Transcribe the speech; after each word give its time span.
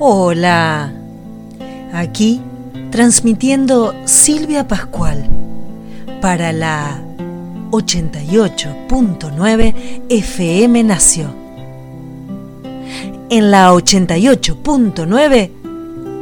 Hola, 0.00 0.92
aquí 1.92 2.40
transmitiendo 2.90 3.94
Silvia 4.06 4.66
Pascual 4.66 5.24
para 6.20 6.52
la 6.52 7.00
88.9 7.70 10.02
FM 10.08 10.82
Nació. 10.82 11.30
En 13.30 13.52
la 13.52 13.72
88.9 13.72 15.50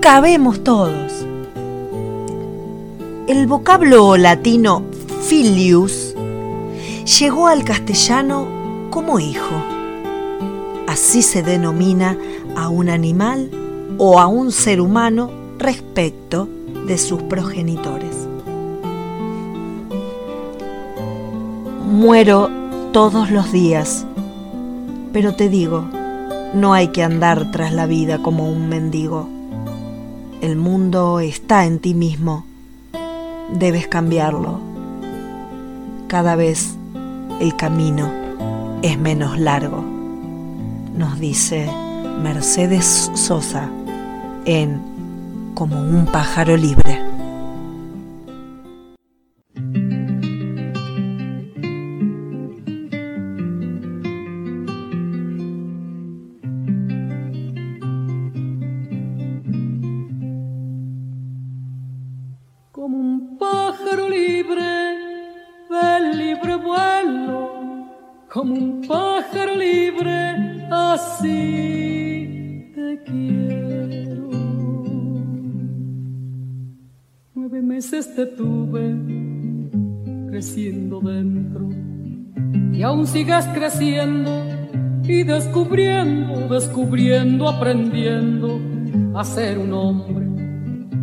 cabemos 0.03 0.63
todos. 0.63 1.25
El 3.27 3.47
vocablo 3.47 4.19
latino 4.19 4.83
filius 5.23 6.15
llegó 7.19 7.47
al 7.47 7.65
castellano 7.65 8.47
como 8.91 9.19
hijo. 9.19 9.65
Así 10.87 11.23
se 11.23 11.43
denomina 11.43 12.19
a 12.55 12.69
un 12.69 12.91
animal 12.91 13.62
o 14.05 14.19
a 14.19 14.27
un 14.27 14.51
ser 14.51 14.81
humano 14.81 15.31
respecto 15.59 16.49
de 16.89 16.99
sus 16.99 17.23
progenitores. 17.23 18.27
Muero 21.89 22.51
todos 22.93 23.31
los 23.31 23.53
días, 23.53 24.05
pero 25.13 25.37
te 25.37 25.49
digo, 25.49 25.85
no 26.53 26.75
hay 26.75 26.89
que 26.89 27.05
andar 27.05 27.53
tras 27.53 27.73
la 27.73 27.87
vida 27.87 28.19
como 28.21 28.51
un 28.51 28.69
mendigo. 28.69 29.29
El 30.41 30.57
mundo 30.57 31.21
está 31.21 31.65
en 31.65 31.79
ti 31.79 31.95
mismo, 31.95 32.45
debes 33.57 33.87
cambiarlo. 33.87 34.59
Cada 36.09 36.35
vez 36.35 36.75
el 37.39 37.55
camino 37.55 38.11
es 38.83 38.99
menos 38.99 39.39
largo, 39.39 39.85
nos 40.93 41.21
dice 41.21 41.71
Mercedes 42.21 43.13
Sosa 43.15 43.71
en 44.45 45.53
Como 45.55 45.81
un 45.81 46.07
pájaro 46.07 46.57
libre. 46.57 47.12
Y 82.83 82.85
aún 82.85 83.07
sigas 83.07 83.47
creciendo 83.55 84.45
y 85.05 85.23
descubriendo, 85.23 86.49
descubriendo, 86.53 87.49
aprendiendo 87.49 88.59
a 89.17 89.23
ser 89.23 89.57
un 89.57 89.73
hombre. 89.73 90.27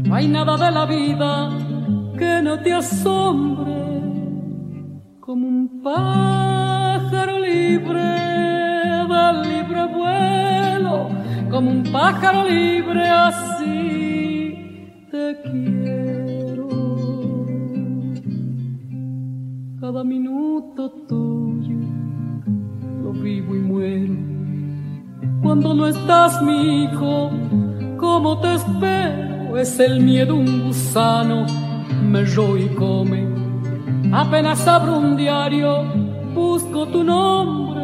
No 0.03 0.13
hay 0.13 0.27
nada 0.27 0.57
de 0.57 0.71
la 0.71 0.85
vida 0.85 1.57
que 2.17 2.41
no 2.41 2.59
te 2.59 2.73
asombre 2.73 3.71
como 5.21 5.47
un 5.47 5.81
pájaro 5.81 7.39
libre 7.39 8.03
del 9.13 9.41
libre 9.43 9.85
vuelo, 9.85 11.07
como 11.49 11.71
un 11.71 11.83
pájaro 11.83 12.43
libre 12.43 13.07
así 13.07 15.05
te 15.09 15.41
quiero. 15.43 16.08
Cada 19.89 20.03
minuto 20.03 20.87
tuyo 21.07 21.79
lo 23.03 23.11
vivo 23.11 23.55
y 23.55 23.59
muero. 23.59 24.13
Cuando 25.41 25.73
no 25.73 25.87
estás, 25.87 26.39
mi 26.43 26.83
hijo, 26.83 27.31
¿cómo 27.97 28.39
te 28.39 28.53
espero? 28.53 29.57
Es 29.57 29.79
el 29.79 30.01
miedo 30.01 30.35
un 30.35 30.67
gusano, 30.67 31.47
me 32.03 32.23
roe 32.23 32.65
y 32.65 32.69
come. 32.75 33.27
Apenas 34.13 34.67
abro 34.67 34.99
un 34.99 35.17
diario, 35.17 35.83
busco 36.35 36.85
tu 36.89 37.03
nombre. 37.03 37.81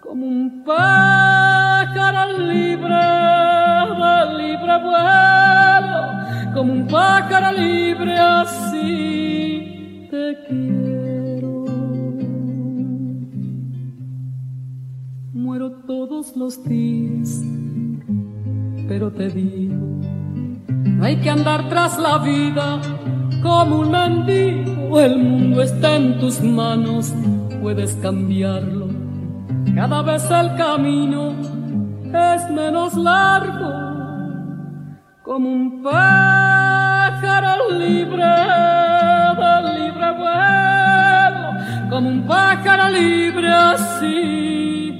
Como 0.00 0.26
un 0.26 0.64
pájaro 0.64 2.36
libre, 2.36 3.04
libre 4.38 4.74
vuelo. 4.82 6.52
Como 6.52 6.72
un 6.72 6.86
pájaro 6.88 7.56
libre, 7.56 8.18
así 8.18 9.17
quiero. 10.48 11.64
Muero 15.32 15.72
todos 15.86 16.36
los 16.36 16.62
días, 16.64 17.42
pero 18.88 19.12
te 19.12 19.28
digo, 19.28 20.00
no 20.68 21.04
hay 21.04 21.16
que 21.16 21.30
andar 21.30 21.68
tras 21.68 21.98
la 21.98 22.18
vida 22.18 22.80
como 23.42 23.80
un 23.80 23.90
mendigo, 23.90 24.98
el 24.98 25.18
mundo 25.18 25.62
está 25.62 25.96
en 25.96 26.18
tus 26.18 26.40
manos, 26.40 27.14
puedes 27.62 27.94
cambiarlo. 27.96 28.88
Cada 29.74 30.02
vez 30.02 30.28
el 30.30 30.56
camino 30.56 31.34
es 32.04 32.50
menos 32.50 32.94
largo, 32.96 33.70
como 35.22 35.50
un 35.50 35.82
pájaro 37.20 37.70
libre 37.70 38.24
del 39.38 39.64
libre 39.74 40.12
vuelo, 40.12 41.90
como 41.90 42.08
un 42.08 42.26
pájaro 42.26 42.88
libre 42.90 43.48
así. 43.48 44.94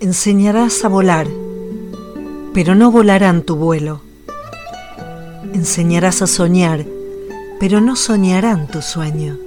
Enseñarás 0.00 0.84
a 0.84 0.88
volar, 0.88 1.26
pero 2.54 2.74
no 2.74 2.90
volarán 2.90 3.42
tu 3.42 3.56
vuelo. 3.56 4.02
Enseñarás 5.52 6.22
a 6.22 6.26
soñar, 6.26 6.84
pero 7.58 7.80
no 7.80 7.96
soñarán 7.96 8.66
tu 8.68 8.82
sueño. 8.82 9.45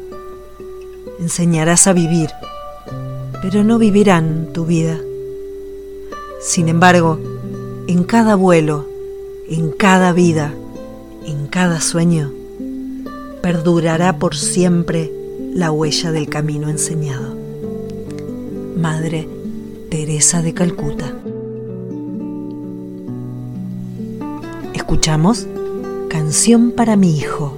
Enseñarás 1.19 1.87
a 1.87 1.93
vivir, 1.93 2.29
pero 3.41 3.63
no 3.63 3.77
vivirán 3.77 4.49
tu 4.53 4.65
vida. 4.65 4.97
Sin 6.41 6.69
embargo, 6.69 7.19
en 7.87 8.03
cada 8.03 8.35
vuelo, 8.35 8.87
en 9.49 9.71
cada 9.71 10.13
vida, 10.13 10.53
en 11.25 11.47
cada 11.47 11.81
sueño, 11.81 12.31
perdurará 13.41 14.17
por 14.17 14.35
siempre 14.35 15.11
la 15.53 15.71
huella 15.71 16.11
del 16.11 16.29
camino 16.29 16.69
enseñado. 16.69 17.35
Madre 18.77 19.27
Teresa 19.89 20.41
de 20.41 20.53
Calcuta. 20.53 21.13
Escuchamos 24.73 25.47
Canción 26.09 26.71
para 26.71 26.95
mi 26.95 27.17
hijo 27.17 27.57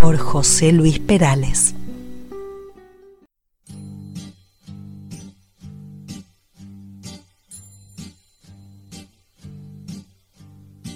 por 0.00 0.16
José 0.16 0.72
Luis 0.72 0.98
Perales. 0.98 1.74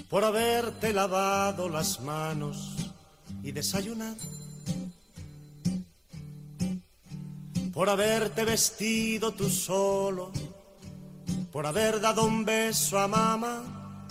Por 0.09 0.23
haberte 0.23 0.93
lavado 0.93 1.67
las 1.67 1.99
manos 1.99 2.75
y 3.43 3.51
desayunado, 3.51 4.15
por 7.73 7.89
haberte 7.89 8.45
vestido 8.45 9.33
tú 9.33 9.49
solo, 9.49 10.31
por 11.51 11.65
haber 11.65 11.99
dado 11.99 12.23
un 12.23 12.45
beso 12.45 12.97
a 12.97 13.07
mamá, 13.07 14.05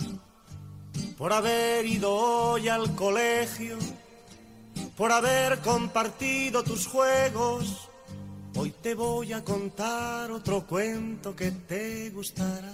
por 1.17 1.33
haber 1.33 1.85
ido 1.85 2.13
hoy 2.13 2.67
al 2.67 2.95
colegio, 2.95 3.77
por 4.95 5.11
haber 5.11 5.59
compartido 5.59 6.63
tus 6.63 6.85
juegos. 6.87 7.89
Hoy 8.55 8.71
te 8.71 8.95
voy 8.95 9.33
a 9.33 9.43
contar 9.43 10.31
otro 10.31 10.65
cuento 10.65 11.35
que 11.35 11.51
te 11.51 12.09
gustará. 12.09 12.73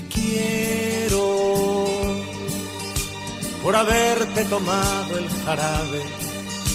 te 0.00 0.06
quiero 0.06 1.84
por 3.62 3.74
haberte 3.74 4.44
tomado 4.44 5.18
el 5.18 5.28
jarabe 5.44 6.02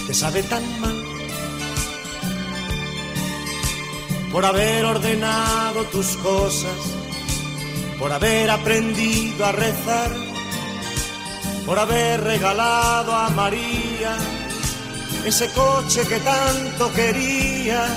que 0.07 0.13
sabe 0.13 0.43
tan 0.43 0.63
mal 0.81 1.03
por 4.31 4.43
haber 4.45 4.83
ordenado 4.83 5.85
tus 5.85 6.17
cosas 6.17 6.77
por 7.97 8.11
haber 8.11 8.49
aprendido 8.49 9.45
a 9.45 9.51
rezar 9.53 10.11
por 11.65 11.79
haber 11.79 12.21
regalado 12.21 13.13
a 13.15 13.29
María 13.29 14.17
ese 15.25 15.49
coche 15.51 16.05
que 16.05 16.19
tanto 16.19 16.91
querías. 16.91 17.89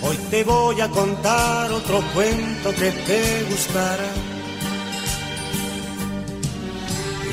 Hoy 0.00 0.16
te 0.30 0.44
voy 0.44 0.80
a 0.80 0.88
contar 0.88 1.70
otro 1.72 2.00
cuento 2.14 2.70
que 2.70 2.90
te 2.90 3.44
gustará. 3.50 4.37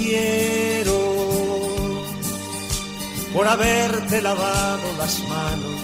quiero 0.00 0.98
por 3.32 3.46
haberte 3.46 4.20
lavado 4.22 4.86
las 4.98 5.20
manos 5.28 5.80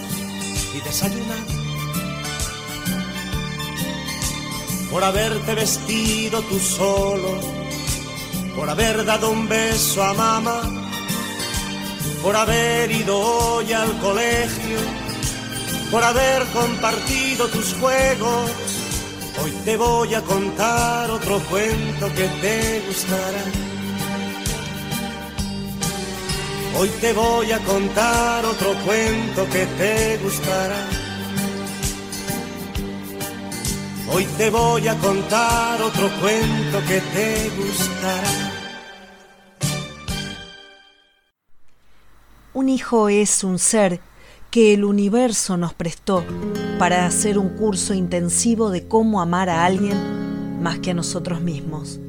y 0.75 0.81
desayunado 0.81 1.57
por 4.91 5.03
haberte 5.03 5.55
vestido 5.55 6.41
tú 6.41 6.59
solo 6.59 7.57
por 8.57 8.67
haber 8.71 9.05
dado 9.05 9.29
un 9.29 9.47
beso 9.47 10.03
a 10.03 10.13
mamá, 10.15 10.63
por 12.23 12.35
haber 12.35 12.89
ido 12.89 13.15
hoy 13.19 13.71
al 13.71 13.99
colegio, 13.99 14.79
por 15.91 16.03
haber 16.03 16.43
compartido 16.47 17.47
tus 17.49 17.75
juegos. 17.75 18.51
Hoy 19.43 19.51
te 19.63 19.77
voy 19.77 20.15
a 20.15 20.23
contar 20.23 21.11
otro 21.11 21.39
cuento 21.51 22.07
que 22.15 22.27
te 22.41 22.81
gustará. 22.87 23.66
Hoy 26.79 26.89
te 27.01 27.11
voy 27.11 27.51
a 27.51 27.57
contar 27.65 28.45
otro 28.45 28.75
cuento 28.85 29.45
que 29.51 29.65
te 29.65 30.19
gustará. 30.23 30.87
Hoy 34.13 34.25
te 34.37 34.51
voy 34.51 34.87
a 34.87 34.95
contar 34.99 35.81
otro 35.81 36.07
cuento 36.21 36.79
que 36.87 37.01
te 37.01 37.49
gustará. 37.57 38.29
Un 42.53 42.69
hijo 42.69 43.09
es 43.09 43.43
un 43.43 43.57
ser 43.57 43.99
que 44.51 44.75
el 44.75 44.85
universo 44.85 45.57
nos 45.57 45.73
prestó 45.73 46.23
para 46.77 47.07
hacer 47.07 47.39
un 47.39 47.49
curso 47.57 47.95
intensivo 47.95 48.69
de 48.69 48.87
cómo 48.87 49.19
amar 49.19 49.49
a 49.49 49.65
alguien 49.65 50.61
más 50.61 50.77
que 50.77 50.91
a 50.91 50.93
nosotros 50.93 51.41
mismos, 51.41 51.99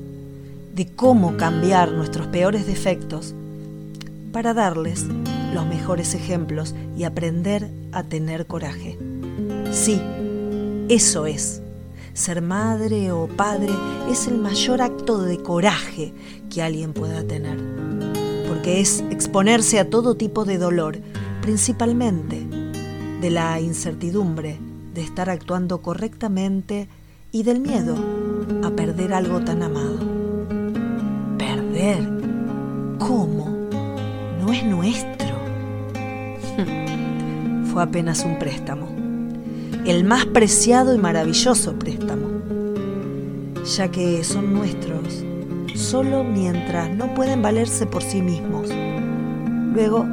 de 0.75 0.95
cómo 0.95 1.39
cambiar 1.39 1.91
nuestros 1.93 2.27
peores 2.27 2.67
defectos 2.67 3.35
para 4.39 4.55
darles 4.55 5.05
los 5.53 5.67
mejores 5.67 6.15
ejemplos 6.15 6.73
y 6.97 7.03
aprender 7.03 7.69
a 7.91 8.05
tener 8.05 8.47
coraje. 8.47 8.97
Sí, 9.73 10.01
eso 10.89 11.27
es. 11.27 11.61
Ser 12.13 12.41
madre 12.41 13.11
o 13.11 13.27
padre 13.27 13.73
es 14.09 14.29
el 14.29 14.39
mayor 14.39 14.81
acto 14.81 15.21
de 15.23 15.43
coraje 15.43 16.15
que 16.51 16.63
alguien 16.63 16.93
pueda 16.93 17.25
tener 17.25 17.59
porque 18.47 18.81
es 18.81 19.01
exponerse 19.11 19.81
a 19.81 19.91
todo 19.91 20.15
tipo 20.15 20.45
de 20.45 20.59
dolor, 20.59 20.99
principalmente 21.43 22.47
de 23.21 23.31
la 23.31 23.61
incertidumbre 23.61 24.61
de 24.95 25.03
estar 25.03 25.31
actuando 25.31 25.83
correctamente 25.83 26.87
y 27.33 27.43
del 27.43 27.59
miedo 27.59 27.97
a 28.63 28.71
perder 28.71 29.15
algo 29.15 29.41
tan 29.41 29.65
amado. 29.65 29.99
¿Perder? 31.37 32.09
¿Cómo? 33.01 33.58
No 34.49 34.55
es 34.55 34.65
nuestro. 34.65 35.37
Fue 37.71 37.83
apenas 37.83 38.25
un 38.25 38.39
préstamo, 38.39 38.89
el 39.85 40.05
más 40.05 40.25
preciado 40.25 40.95
y 40.95 40.99
maravilloso 40.99 41.79
préstamo, 41.79 42.29
ya 43.77 43.91
que 43.91 44.25
son 44.25 44.55
nuestros 44.55 45.23
solo 45.75 46.25
mientras 46.25 46.89
no 46.89 47.13
pueden 47.13 47.43
valerse 47.43 47.85
por 47.85 48.03
sí 48.03 48.23
mismos. 48.23 48.71
Luego 49.75 50.07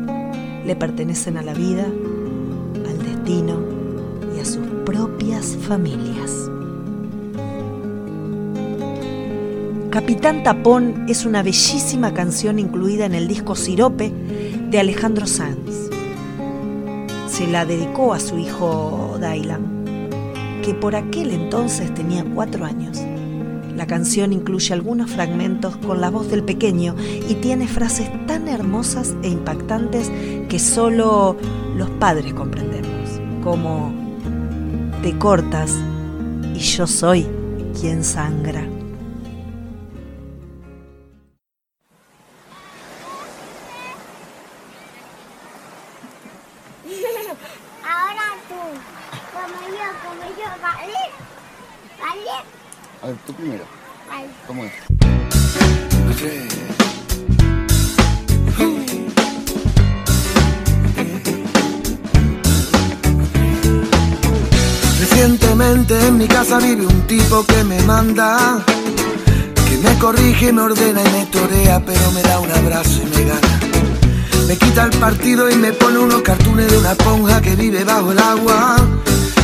le 0.66 0.76
pertenecen 0.76 1.38
a 1.38 1.42
la 1.42 1.54
vida, 1.54 1.86
al 1.86 2.98
destino 3.06 3.62
y 4.36 4.42
a 4.42 4.44
sus 4.44 4.68
propias 4.86 5.56
familias. 5.66 6.45
Capitán 9.96 10.44
Tapón 10.44 11.06
es 11.08 11.26
una 11.26 11.42
bellísima 11.42 12.14
canción 12.14 12.60
incluida 12.60 13.06
en 13.06 13.16
el 13.16 13.30
disco 13.30 13.56
Sirope 13.56 14.12
de 14.70 14.78
Alejandro 14.78 15.26
Sanz. 15.26 15.90
Se 17.30 17.48
la 17.48 17.64
dedicó 17.64 18.14
a 18.14 18.20
su 18.20 18.38
hijo 18.38 19.16
Dailan, 19.22 20.10
que 20.66 20.74
por 20.74 20.98
aquel 20.98 21.32
entonces 21.32 21.94
tenía 21.94 22.26
cuatro 22.26 22.66
años. 22.66 23.00
La 23.74 23.88
canción 23.88 24.34
incluye 24.34 24.74
algunos 24.74 25.12
fragmentos 25.12 25.78
con 25.78 26.02
la 26.02 26.10
voz 26.10 26.30
del 26.30 26.44
pequeño 26.44 26.94
y 27.30 27.36
tiene 27.36 27.66
frases 27.66 28.10
tan 28.28 28.50
hermosas 28.50 29.16
e 29.24 29.30
impactantes 29.30 30.12
que 30.50 30.60
solo 30.60 31.38
los 31.78 31.90
padres 31.92 32.34
comprendemos, 32.34 33.22
como 33.42 33.94
te 35.02 35.18
cortas 35.18 35.72
y 36.54 36.60
yo 36.60 36.86
soy 36.86 37.25
quien 37.80 38.04
sangra. 38.04 38.68
Ordena 70.65 71.01
y 71.01 71.10
me 71.12 71.25
torea, 71.27 71.79
pero 71.86 72.12
me 72.12 72.24
da 72.24 72.39
un 72.39 72.51
abrazo 72.51 73.01
y 73.03 73.05
me 73.15 73.24
gana. 73.24 73.60
Me 74.48 74.57
quita 74.57 74.86
el 74.86 74.98
partido 74.98 75.50
y 75.50 75.55
me 75.55 75.74
pone 75.74 76.00
unos 76.00 76.22
cartones 76.24 76.72
de 76.72 76.77
una 76.77 76.91
esponja 76.93 77.39
que 77.41 77.55
vive 77.55 77.84
bajo 77.84 78.12
el 78.12 78.19
agua. 78.19 78.77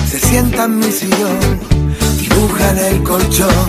Se 0.10 0.20
sienta 0.20 0.66
en 0.66 0.80
mi 0.80 0.92
sillón, 0.92 1.40
dibuja 2.18 2.72
en 2.72 2.78
el 2.80 3.04
colchón. 3.04 3.68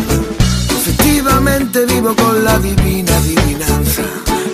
Efectivamente 0.78 1.84
vivo 1.86 2.14
con 2.16 2.42
la 2.42 2.58
divina 2.58 3.16
adivinanza. 3.16 4.02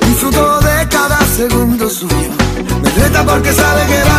Disfruto 0.07 0.61
de 0.61 0.89
cada 0.89 1.21
segundo 1.37 1.89
suyo. 1.89 2.33
Me 2.83 2.91
reta 2.91 3.25
porque 3.25 3.53
sabe 3.53 3.87
que 3.87 4.03
va 4.11 4.18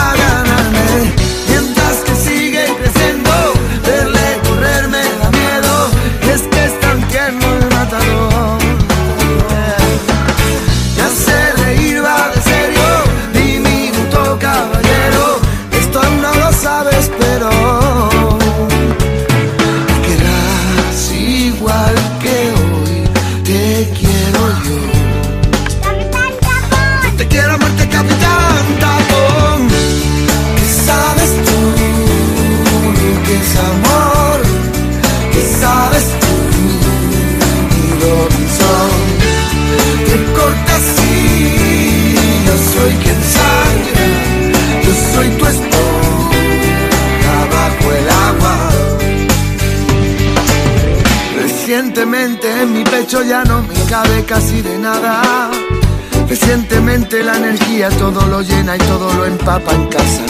empapa 59.50 59.74
en 59.74 59.88
casa. 59.88 60.22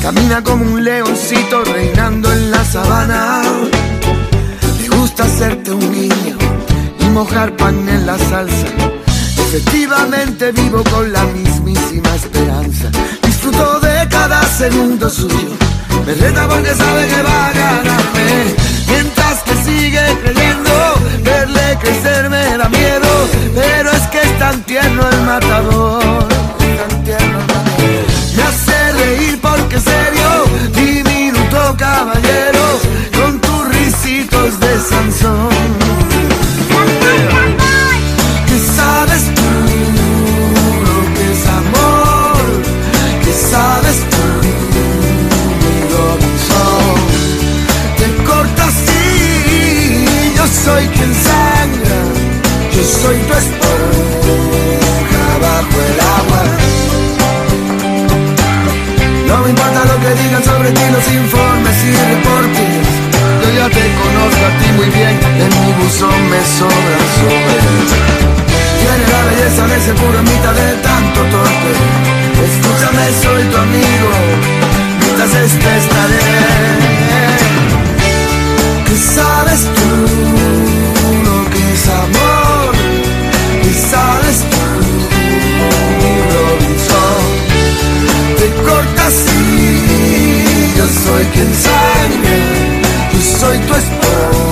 Camina 0.00 0.42
como 0.42 0.64
un 0.64 0.82
leoncito 0.82 1.64
reinando 1.64 2.32
en 2.32 2.50
la 2.50 2.64
sabana. 2.64 3.42
Le 4.80 4.88
gusta 4.88 5.24
hacerte 5.24 5.70
un 5.70 5.92
niño 5.92 6.36
y 6.98 7.04
mojar 7.10 7.54
pan 7.56 7.86
en 7.88 8.06
la 8.06 8.16
salsa. 8.16 8.68
Efectivamente 9.36 10.52
vivo 10.52 10.82
con 10.84 11.12
la 11.12 11.24
mismísima 11.24 12.14
esperanza. 12.14 12.88
Disfruto 13.22 13.80
de 13.80 14.08
cada 14.08 14.42
segundo 14.44 15.10
suyo. 15.10 15.52
Me 16.06 16.14
reta 16.14 16.48
porque 16.48 16.74
sabe 16.74 17.06
que 17.06 17.22
va 17.22 17.46
a 17.48 17.52
ganarme. 17.52 18.54
Mientras 18.88 19.42
que 19.42 19.54
sigue 19.56 20.04
creyendo, 20.22 20.94
verle 21.22 21.78
crecer 21.82 22.30
me 22.30 22.56
da 22.56 22.68
miedo. 22.70 23.10
Pero 23.54 23.90
es 23.92 24.06
que 24.06 24.22
es 24.22 24.38
tan 24.38 24.62
tierno 24.62 25.02
el 25.10 25.20
matador. 25.22 26.37
Porque 29.78 29.90
serio, 29.90 30.30
diminuto 30.74 31.76
caballero, 31.76 32.80
con 33.16 33.40
tus 33.40 33.68
risitos 33.68 34.60
de 34.60 34.80
Sansón. 34.80 35.48
¿Qué 38.46 38.58
sabes 38.76 39.22
tú 39.34 39.50
lo 40.86 41.14
que 41.14 41.32
es 41.32 41.46
amor? 41.46 42.44
¿Qué 43.24 43.32
sabes 43.32 43.96
tú, 44.10 44.24
Robinson? 45.92 46.96
Te 47.98 48.06
cortas 48.24 48.74
y 48.86 50.36
yo 50.36 50.44
soy 50.64 50.86
quien 50.88 51.14
sangra, 51.14 52.00
yo 52.74 52.82
soy 52.84 53.16
tu 53.16 53.34
esponja 53.34 53.67
que 60.08 60.22
digan 60.22 60.42
sobre 60.42 60.70
ti 60.72 60.82
los 60.90 61.06
informes 61.12 61.76
y 61.84 61.92
reportes. 62.12 62.86
Yo 63.42 63.48
ya 63.60 63.68
te 63.68 63.84
conozco 64.02 64.42
a 64.48 64.52
ti 64.58 64.68
muy 64.76 64.88
bien, 64.88 65.14
en 65.44 65.52
mi 65.60 65.72
buzón 65.78 66.20
me 66.30 66.40
sobra 66.58 66.98
sobre. 67.18 67.58
Tiene 68.80 69.04
la 69.12 69.20
belleza 69.28 69.66
de 69.66 69.80
ser 69.84 69.94
puro 69.96 70.22
mitad 70.22 70.54
de 70.54 70.70
tanto 70.88 71.20
torpe. 71.34 71.72
Escúchame, 72.48 73.04
soy 73.22 73.42
tu 73.50 73.56
amigo, 73.56 74.10
mientras 75.00 75.34
este 75.34 75.76
estaré. 75.82 76.20
¿Qué 78.86 78.96
sabes 78.96 79.60
tú 79.76 80.67
soy 90.88 91.24
quien 91.34 91.54
sangra, 91.54 92.36
yo 93.12 93.20
soy 93.20 93.58
tu 93.58 93.74
esponja 93.74 94.47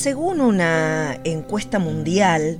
Según 0.00 0.40
una 0.40 1.20
encuesta 1.24 1.78
mundial, 1.78 2.58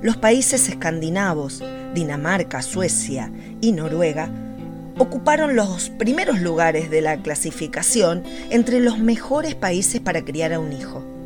los 0.00 0.16
países 0.16 0.70
escandinavos, 0.70 1.62
Dinamarca, 1.92 2.62
Suecia 2.62 3.30
y 3.60 3.72
Noruega, 3.72 4.30
ocuparon 4.96 5.54
los 5.54 5.90
primeros 5.90 6.40
lugares 6.40 6.88
de 6.88 7.02
la 7.02 7.20
clasificación 7.20 8.22
entre 8.48 8.80
los 8.80 8.98
mejores 8.98 9.54
países 9.54 10.00
para 10.00 10.24
criar 10.24 10.54
a 10.54 10.60
un 10.60 10.72
hijo. 10.72 11.19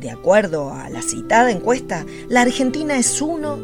De 0.00 0.10
acuerdo 0.10 0.72
a 0.72 0.88
la 0.88 1.02
citada 1.02 1.50
encuesta, 1.50 2.06
la 2.30 2.40
Argentina 2.40 2.96
es 2.96 3.20
uno 3.20 3.58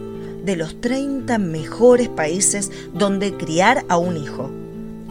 de 0.44 0.54
los 0.54 0.82
30 0.82 1.38
mejores 1.38 2.10
países 2.10 2.70
donde 2.92 3.38
criar 3.38 3.86
a 3.88 3.96
un 3.96 4.18
hijo. 4.18 4.50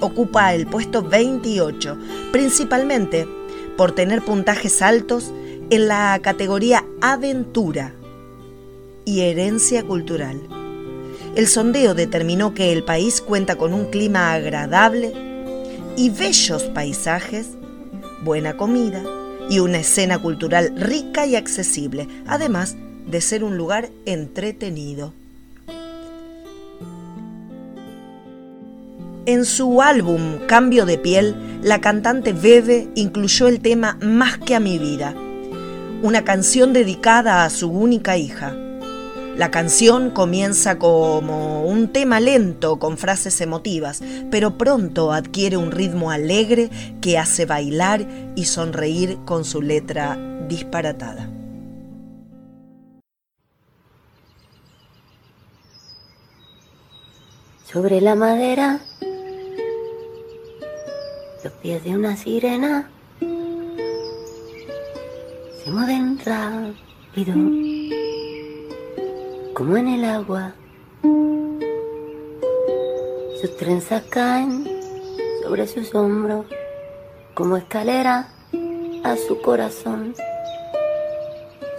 Ocupa 0.02 0.54
el 0.54 0.68
puesto 0.68 1.02
28, 1.02 1.98
principalmente 2.32 3.28
por 3.76 3.94
tener 3.94 4.24
puntajes 4.24 4.84
altos 4.84 5.34
en 5.72 5.88
la 5.88 6.20
categoría 6.22 6.86
aventura 7.02 7.92
y 9.04 9.22
herencia 9.22 9.82
cultural. 9.82 10.40
El 11.36 11.48
sondeo 11.48 11.96
determinó 11.96 12.54
que 12.54 12.72
el 12.72 12.84
país 12.84 13.20
cuenta 13.20 13.56
con 13.56 13.74
un 13.74 13.86
clima 13.86 14.32
agradable 14.32 15.12
y 15.98 16.12
bellos 16.12 16.66
paisajes, 16.66 17.48
buena 18.24 18.56
comida 18.58 19.02
y 19.50 19.60
una 19.60 19.80
escena 19.80 20.20
cultural 20.20 20.74
rica 20.76 21.26
y 21.26 21.36
accesible, 21.36 22.08
además 22.28 22.76
de 23.08 23.22
ser 23.22 23.44
un 23.44 23.58
lugar 23.58 23.90
entretenido. 24.06 25.14
En 29.28 29.46
su 29.46 29.82
álbum 29.82 30.38
Cambio 30.48 30.86
de 30.86 30.98
piel, 30.98 31.36
la 31.64 31.82
cantante 31.82 32.32
Bebe 32.32 32.90
incluyó 32.96 33.48
el 33.48 33.60
tema 33.60 33.98
Más 34.02 34.38
que 34.38 34.54
a 34.54 34.60
mi 34.60 34.78
vida, 34.78 35.16
una 36.04 36.24
canción 36.24 36.74
dedicada 36.74 37.44
a 37.44 37.50
su 37.50 37.70
única 37.72 38.18
hija. 38.18 38.56
La 39.38 39.52
canción 39.52 40.12
comienza 40.12 40.80
como 40.80 41.66
un 41.66 41.90
tema 41.92 42.22
lento 42.22 42.80
con 42.80 42.98
frases 42.98 43.42
emotivas, 43.42 44.02
pero 44.32 44.58
pronto 44.58 45.12
adquiere 45.12 45.58
un 45.58 45.72
ritmo 45.72 46.10
alegre 46.10 46.70
que 47.02 47.18
hace 47.18 47.46
bailar 47.46 48.08
y 48.38 48.46
sonreír 48.46 49.18
con 49.26 49.44
su 49.44 49.62
letra 49.62 50.18
disparatada. 50.48 51.30
Sobre 57.66 58.00
la 58.00 58.16
madera, 58.16 58.80
los 61.44 61.54
pies 61.62 61.84
de 61.84 61.90
una 61.90 62.16
sirena 62.16 62.90
se 65.62 65.72
mueven 65.72 66.18
rápido, 66.24 67.34
como 69.56 69.78
en 69.78 69.88
el 69.88 70.04
agua. 70.04 70.54
Sus 73.40 73.56
trenzas 73.56 74.04
caen 74.10 74.68
sobre 75.44 75.66
sus 75.66 75.96
hombros, 75.96 76.46
como 77.34 77.56
escalera 77.56 78.28
a 79.06 79.16
su 79.16 79.42
corazón. 79.42 80.14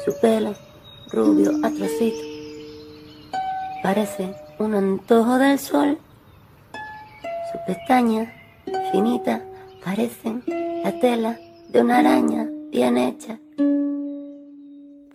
Su 0.06 0.18
pelo 0.22 0.54
rubio 1.12 1.50
a 1.62 1.70
parece 3.82 4.34
un 4.58 4.74
antojo 4.74 5.36
del 5.36 5.58
sol. 5.58 5.98
Sus 7.52 7.60
pestañas 7.66 8.32
finitas 8.90 9.42
parecen 9.84 10.42
la 10.82 10.98
tela 10.98 11.38
de 11.68 11.82
una 11.82 11.98
araña 11.98 12.48
bien 12.70 12.96
hecha 12.96 13.38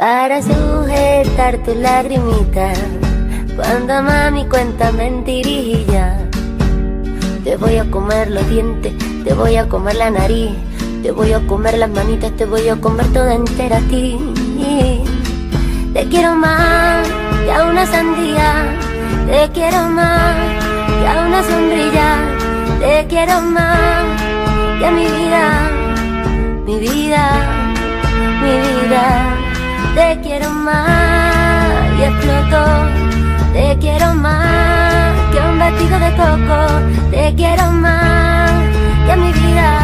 para 0.01 0.41
sujetar 0.41 1.59
tu 1.63 1.75
lagrimita. 1.75 2.73
Cuando 3.55 4.01
mami 4.01 4.47
cuenta 4.47 4.91
mentirilla, 4.91 6.17
te 7.43 7.55
voy 7.55 7.77
a 7.77 7.85
comer 7.91 8.31
los 8.31 8.49
dientes, 8.49 8.93
te 9.23 9.35
voy 9.35 9.57
a 9.57 9.69
comer 9.69 9.97
la 9.97 10.09
nariz, 10.09 10.53
te 11.03 11.11
voy 11.11 11.33
a 11.33 11.39
comer 11.45 11.77
las 11.77 11.91
manitas, 11.91 12.31
te 12.35 12.45
voy 12.45 12.67
a 12.67 12.77
comer 12.77 13.13
toda 13.13 13.35
entera 13.35 13.77
a 13.77 13.81
ti. 13.81 14.17
Te 15.93 16.07
quiero 16.07 16.35
más 16.35 17.07
que 17.45 17.51
a 17.51 17.65
una 17.65 17.85
sandía, 17.85 18.75
te 19.27 19.51
quiero 19.53 19.87
más 19.87 20.35
que 20.99 21.07
a 21.07 21.25
una 21.27 21.43
sombrilla, 21.43 22.17
te 22.79 23.05
quiero 23.07 23.39
más 23.41 24.01
que 24.79 24.85
a 24.87 24.91
mi 24.91 25.05
vida, 25.05 25.69
mi 26.65 26.79
vida, 26.79 27.23
mi 28.41 28.87
vida. 28.87 29.50
Te 29.95 30.19
quiero 30.21 30.49
más 30.49 31.99
y 31.99 32.03
exploto, 32.03 32.65
te 33.51 33.77
quiero 33.79 34.13
más 34.13 35.13
que 35.31 35.39
un 35.39 35.59
vestido 35.59 35.99
de 35.99 36.11
coco, 36.11 37.11
te 37.11 37.35
quiero 37.35 37.71
más 37.71 38.51
que 39.05 39.11
a 39.11 39.15
mi 39.17 39.33
vida, 39.33 39.79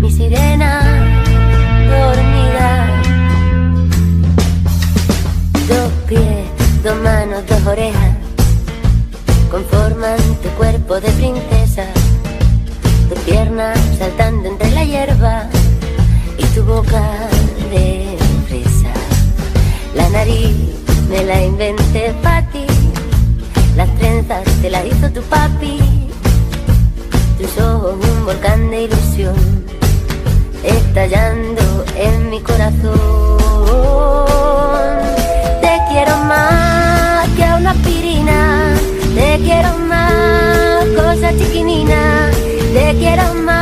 mi 0.00 0.10
sirena 0.10 0.80
dormida. 1.90 2.86
Dos 5.68 5.92
pies, 6.08 6.82
dos 6.82 6.96
manos, 6.96 7.46
dos 7.46 7.66
orejas, 7.66 8.16
conforman 9.50 10.18
tu 10.42 10.48
cuerpo 10.56 11.00
de 11.00 11.10
princesa. 11.10 11.84
Tu 13.10 13.14
pierna 13.26 13.74
saltando 13.98 14.48
entre 14.48 14.70
la 14.70 14.84
hierba 14.84 15.42
y 16.38 16.44
tu 16.54 16.64
boca 16.64 17.02
de 17.70 18.11
nariz 20.12 20.54
me 21.08 21.24
la 21.24 21.42
inventé 21.42 22.14
para 22.22 22.46
ti, 22.48 22.66
las 23.76 23.88
trenzas 23.98 24.44
te 24.60 24.70
las 24.70 24.84
hizo 24.86 25.10
tu 25.10 25.22
papi. 25.22 25.78
Tus 27.38 27.58
ojos 27.58 27.94
un 27.94 28.24
volcán 28.24 28.70
de 28.70 28.84
ilusión, 28.84 29.34
estallando 30.62 31.84
en 31.96 32.30
mi 32.30 32.40
corazón. 32.40 33.38
Te 35.60 35.74
quiero 35.90 36.16
más 36.18 37.28
que 37.36 37.44
a 37.44 37.56
una 37.56 37.70
aspirina, 37.70 38.74
te 39.14 39.40
quiero 39.42 39.76
más, 39.78 40.84
cosa 40.96 41.30
chiquinina, 41.36 42.30
te 42.74 42.94
quiero 42.98 43.34
más 43.34 43.61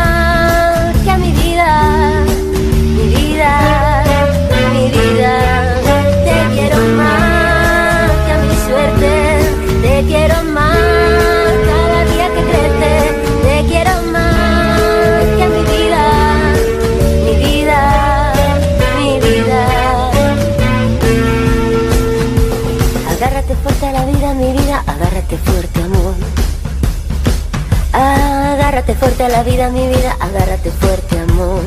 quiero 10.21 10.43
más 10.53 10.77
cada 11.67 12.05
día 12.13 12.29
que 12.35 12.43
crece, 12.51 12.93
te 13.43 13.65
quiero 13.69 14.03
más 14.13 15.25
que 15.37 15.43
a 15.43 15.49
mi 15.49 15.63
vida, 15.73 16.03
mi 17.25 17.35
vida, 17.45 18.33
mi 18.99 19.19
vida. 19.19 19.63
Agárrate 23.13 23.55
fuerte 23.63 23.87
a 23.87 23.93
la 23.93 24.05
vida, 24.05 24.35
mi 24.35 24.53
vida, 24.53 24.85
agárrate 24.87 25.39
fuerte, 25.39 25.83
amor. 25.83 26.15
Agárrate 27.93 28.95
fuerte 28.95 29.25
a 29.25 29.29
la 29.31 29.43
vida, 29.43 29.71
mi 29.71 29.87
vida, 29.89 30.17
agárrate 30.21 30.71
fuerte, 30.71 31.19
amor. 31.19 31.63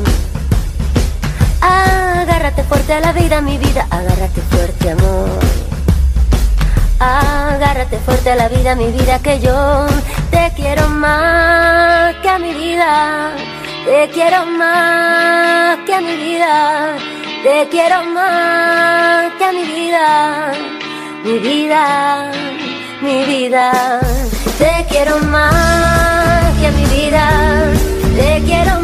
Agárrate 1.60 2.62
fuerte 2.62 2.92
a 2.92 3.00
la 3.00 3.12
vida, 3.12 3.40
mi 3.40 3.58
vida, 3.58 3.86
agárrate 3.90 4.40
fuerte, 4.42 4.90
amor. 4.90 5.63
Agárrate 7.04 7.98
fuerte 7.98 8.30
a 8.30 8.36
la 8.36 8.48
vida, 8.48 8.74
mi 8.74 8.90
vida, 8.90 9.18
que 9.18 9.38
yo 9.38 9.86
te 10.30 10.52
quiero 10.56 10.88
más 10.88 12.14
que 12.22 12.28
a 12.30 12.38
mi 12.38 12.54
vida. 12.54 13.30
Te 13.84 14.08
quiero 14.08 14.46
más 14.46 15.78
que 15.84 15.94
a 15.94 16.00
mi 16.00 16.16
vida. 16.16 16.96
Te 17.42 17.68
quiero 17.70 18.04
más 18.04 19.32
que 19.38 19.44
a 19.44 19.52
mi 19.52 19.64
vida. 19.64 20.52
Mi 21.24 21.38
vida, 21.38 22.32
mi 23.02 23.24
vida. 23.24 24.00
Te 24.58 24.86
quiero 24.88 25.18
más 25.18 26.58
que 26.58 26.66
a 26.66 26.70
mi 26.70 26.86
vida. 26.86 27.26
Te 28.16 28.42
quiero 28.46 28.80
más 28.80 28.83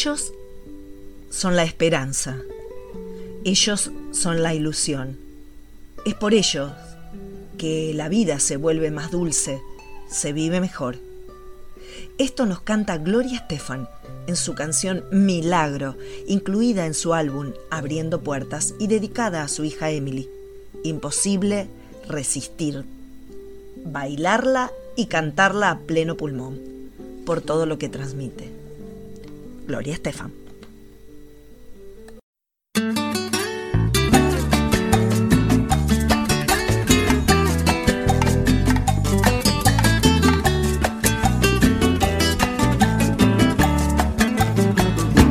Ellos 0.00 0.32
son 1.28 1.56
la 1.56 1.62
esperanza. 1.62 2.38
Ellos 3.44 3.90
son 4.12 4.42
la 4.42 4.54
ilusión. 4.54 5.18
Es 6.06 6.14
por 6.14 6.32
ellos 6.32 6.72
que 7.58 7.92
la 7.92 8.08
vida 8.08 8.40
se 8.40 8.56
vuelve 8.56 8.90
más 8.90 9.10
dulce, 9.10 9.60
se 10.08 10.32
vive 10.32 10.58
mejor. 10.62 10.96
Esto 12.16 12.46
nos 12.46 12.62
canta 12.62 12.96
Gloria 12.96 13.40
Estefan 13.40 13.90
en 14.26 14.36
su 14.36 14.54
canción 14.54 15.04
Milagro, 15.12 15.98
incluida 16.26 16.86
en 16.86 16.94
su 16.94 17.12
álbum 17.12 17.52
Abriendo 17.70 18.22
Puertas 18.22 18.72
y 18.78 18.86
dedicada 18.86 19.42
a 19.42 19.48
su 19.48 19.64
hija 19.64 19.90
Emily. 19.90 20.30
Imposible 20.82 21.68
resistir, 22.08 22.86
bailarla 23.84 24.72
y 24.96 25.08
cantarla 25.08 25.70
a 25.70 25.78
pleno 25.80 26.16
pulmón, 26.16 26.58
por 27.26 27.42
todo 27.42 27.66
lo 27.66 27.76
que 27.76 27.90
transmite. 27.90 28.59
Gloria 29.70 29.94
Estefan. 29.94 30.32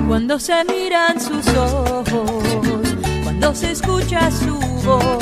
Cuando 0.07 0.39
se 0.39 0.63
miran 0.63 1.19
sus 1.19 1.45
ojos, 1.49 2.43
cuando 3.23 3.53
se 3.53 3.71
escucha 3.71 4.31
su 4.31 4.57
voz, 4.85 5.18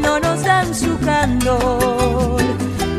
cuando 0.00 0.28
nos 0.28 0.42
dan 0.42 0.74
su 0.74 0.98
candor, 0.98 2.42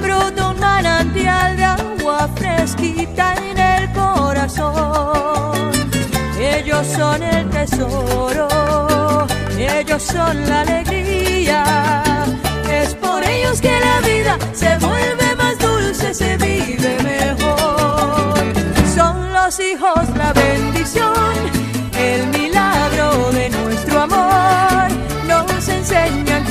brota 0.02 0.50
un 0.50 0.60
manantial 0.60 1.56
de 1.56 1.64
agua 1.64 2.28
fresquita 2.36 3.36
en 3.36 3.58
el 3.58 3.92
corazón. 3.94 5.72
Ellos 6.40 6.88
son 6.88 7.22
el 7.22 7.50
tesoro, 7.50 9.28
ellos 9.58 10.02
son 10.02 10.50
la 10.50 10.62
alegría. 10.62 12.04
Es 12.72 12.96
por 12.96 13.24
ellos 13.24 13.62
que 13.62 13.80
la 13.80 14.00
vida 14.08 14.38
se 14.54 14.78
vuelve 14.78 15.36
más 15.36 15.58
dulce, 15.60 16.14
se 16.14 16.38
vive 16.38 16.98
mejor. 17.04 18.34
Son 18.96 19.34
los 19.34 19.60
hijos 19.60 20.10
la 20.16 20.34
bendición, 20.34 21.34
el 21.96 22.28
milagro 22.28 23.32
de 23.32 23.50
nuestro 23.50 24.02
amor. 24.02 24.77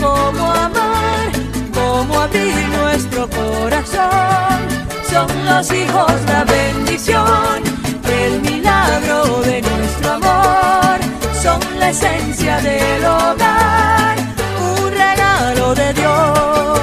Cómo 0.07 0.53
amar, 0.53 1.27
cómo 1.75 2.21
abrir 2.21 2.69
nuestro 2.79 3.29
corazón. 3.29 4.59
Son 5.11 5.29
los 5.47 5.73
hijos 5.73 6.12
la 6.29 6.45
bendición, 6.45 7.57
el 8.23 8.40
milagro 8.40 9.40
de 9.42 9.62
nuestro 9.62 10.12
amor. 10.12 10.99
Son 11.42 11.61
la 11.81 11.90
esencia 11.90 12.61
del 12.61 13.05
hogar, 13.05 14.16
un 14.71 14.92
regalo 14.92 15.75
de 15.75 15.92
Dios. 15.92 16.76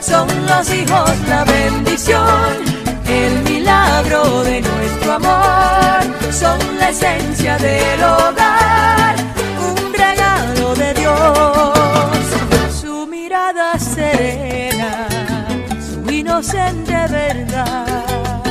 Son 0.00 0.28
los 0.46 0.70
hijos 0.72 1.10
la 1.28 1.44
bendición 1.44 2.76
el 3.08 3.42
milagro 3.44 4.42
de 4.42 4.60
nuestro 4.60 5.12
amor, 5.14 6.32
son 6.32 6.58
la 6.78 6.90
esencia 6.90 7.56
del 7.58 8.02
hogar, 8.02 9.16
un 9.60 9.92
regalo 9.92 10.74
de 10.74 10.94
Dios. 10.94 12.18
Su 12.80 13.06
mirada 13.06 13.78
serena, 13.78 15.06
su 15.80 16.10
inocente 16.10 16.96
verdad, 17.08 18.42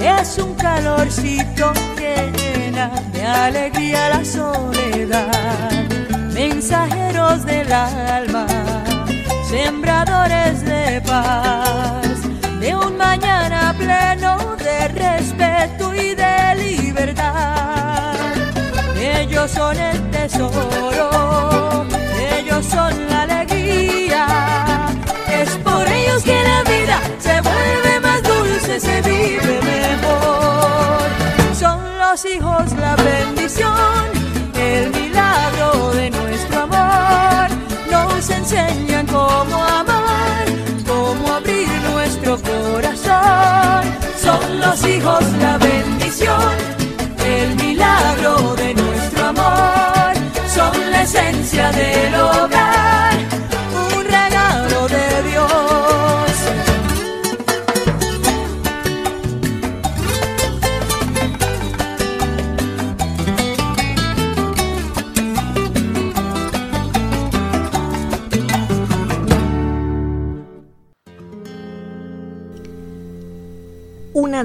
es 0.00 0.38
un 0.38 0.54
calorcito 0.54 1.72
que 1.96 2.30
llena 2.36 2.90
de 3.12 3.26
alegría 3.26 4.08
la 4.10 4.24
soledad. 4.24 5.72
Mensajeros 6.32 7.44
del 7.44 7.70
alma, 7.72 8.46
sembradores 9.50 10.64
de 10.64 11.02
paz 11.04 12.18
de 12.60 12.76
un 12.76 12.96
mañana 12.96 13.74
pleno 13.76 14.56
de 14.56 14.88
respeto 14.88 15.92
y 15.92 16.14
de 16.14 16.54
libertad. 16.54 18.14
Ellos 18.96 19.50
son 19.50 19.76
el 19.76 19.98
tesoro, 20.10 21.84
ellos 22.38 22.64
son 22.64 22.92
la 23.08 23.22
alegría. 23.22 24.24
Es 25.40 25.50
por 25.66 25.84
ellos 25.88 26.22
que 26.22 26.38
la 26.50 26.62
vida 26.62 26.96
se 27.18 27.40
vuelve 27.40 28.00
más 28.00 28.22
dulce, 28.22 28.78
se 28.78 29.02
vive 29.02 29.54
mejor. 29.74 31.08
Son 31.58 31.80
los 31.98 32.24
hijos 32.24 32.72
la 32.78 32.94
bendición, 32.94 34.19
enseñan 38.52 39.06
cómo 39.06 39.64
amar, 39.64 40.44
cómo 40.86 41.34
abrir 41.34 41.68
nuestro 41.92 42.36
corazón. 42.40 43.84
Son 44.20 44.60
los 44.60 44.84
hijos 44.86 45.22
la 45.40 45.56
bendición, 45.58 46.54
el 47.24 47.54
milagro 47.56 48.56
de 48.56 48.74
nuestro 48.74 49.26
amor. 49.26 50.12
Son 50.52 50.90
la 50.90 51.02
esencia 51.02 51.70
del 51.70 52.14
hogar, 52.14 53.09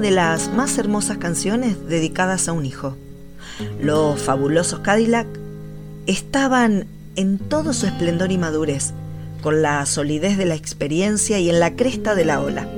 de 0.00 0.10
las 0.10 0.52
más 0.52 0.78
hermosas 0.78 1.18
canciones 1.18 1.88
dedicadas 1.88 2.48
a 2.48 2.52
un 2.52 2.66
hijo. 2.66 2.96
Los 3.80 4.20
fabulosos 4.20 4.80
Cadillac 4.80 5.26
estaban 6.06 6.86
en 7.16 7.38
todo 7.38 7.72
su 7.72 7.86
esplendor 7.86 8.30
y 8.30 8.38
madurez, 8.38 8.92
con 9.42 9.62
la 9.62 9.84
solidez 9.86 10.36
de 10.36 10.44
la 10.44 10.54
experiencia 10.54 11.38
y 11.38 11.50
en 11.50 11.60
la 11.60 11.76
cresta 11.76 12.14
de 12.14 12.24
la 12.24 12.40
ola. 12.40 12.68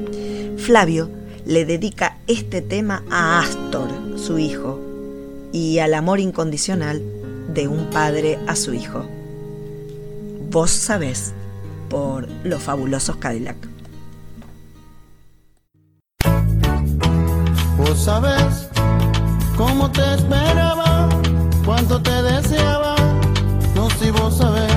Flavio 0.57 1.11
le 1.45 1.65
dedica 1.65 2.19
este 2.27 2.63
tema 2.63 3.03
a 3.11 3.41
Astor, 3.41 3.91
su 4.17 4.39
hijo, 4.39 4.81
y 5.53 5.79
al 5.79 5.95
amor 5.95 6.21
incondicional 6.21 7.03
de 7.53 7.69
un 7.69 7.91
padre 7.91 8.39
a 8.47 8.55
su 8.55 8.75
hijo. 8.75 9.05
Vos 10.51 10.71
sabés 10.71 11.33
por 11.89 12.29
los 12.45 12.63
fabulosos 12.63 13.17
Cadillac. 13.17 13.68
Vos 17.79 17.97
sabes 17.97 18.69
cómo 19.57 19.89
te 19.91 20.03
esperaba, 20.15 21.09
cuánto 21.65 22.03
te 22.03 22.23
deseaba, 22.23 22.97
no 23.77 23.89
si 23.91 24.11
vos 24.11 24.37
sabes. 24.37 24.75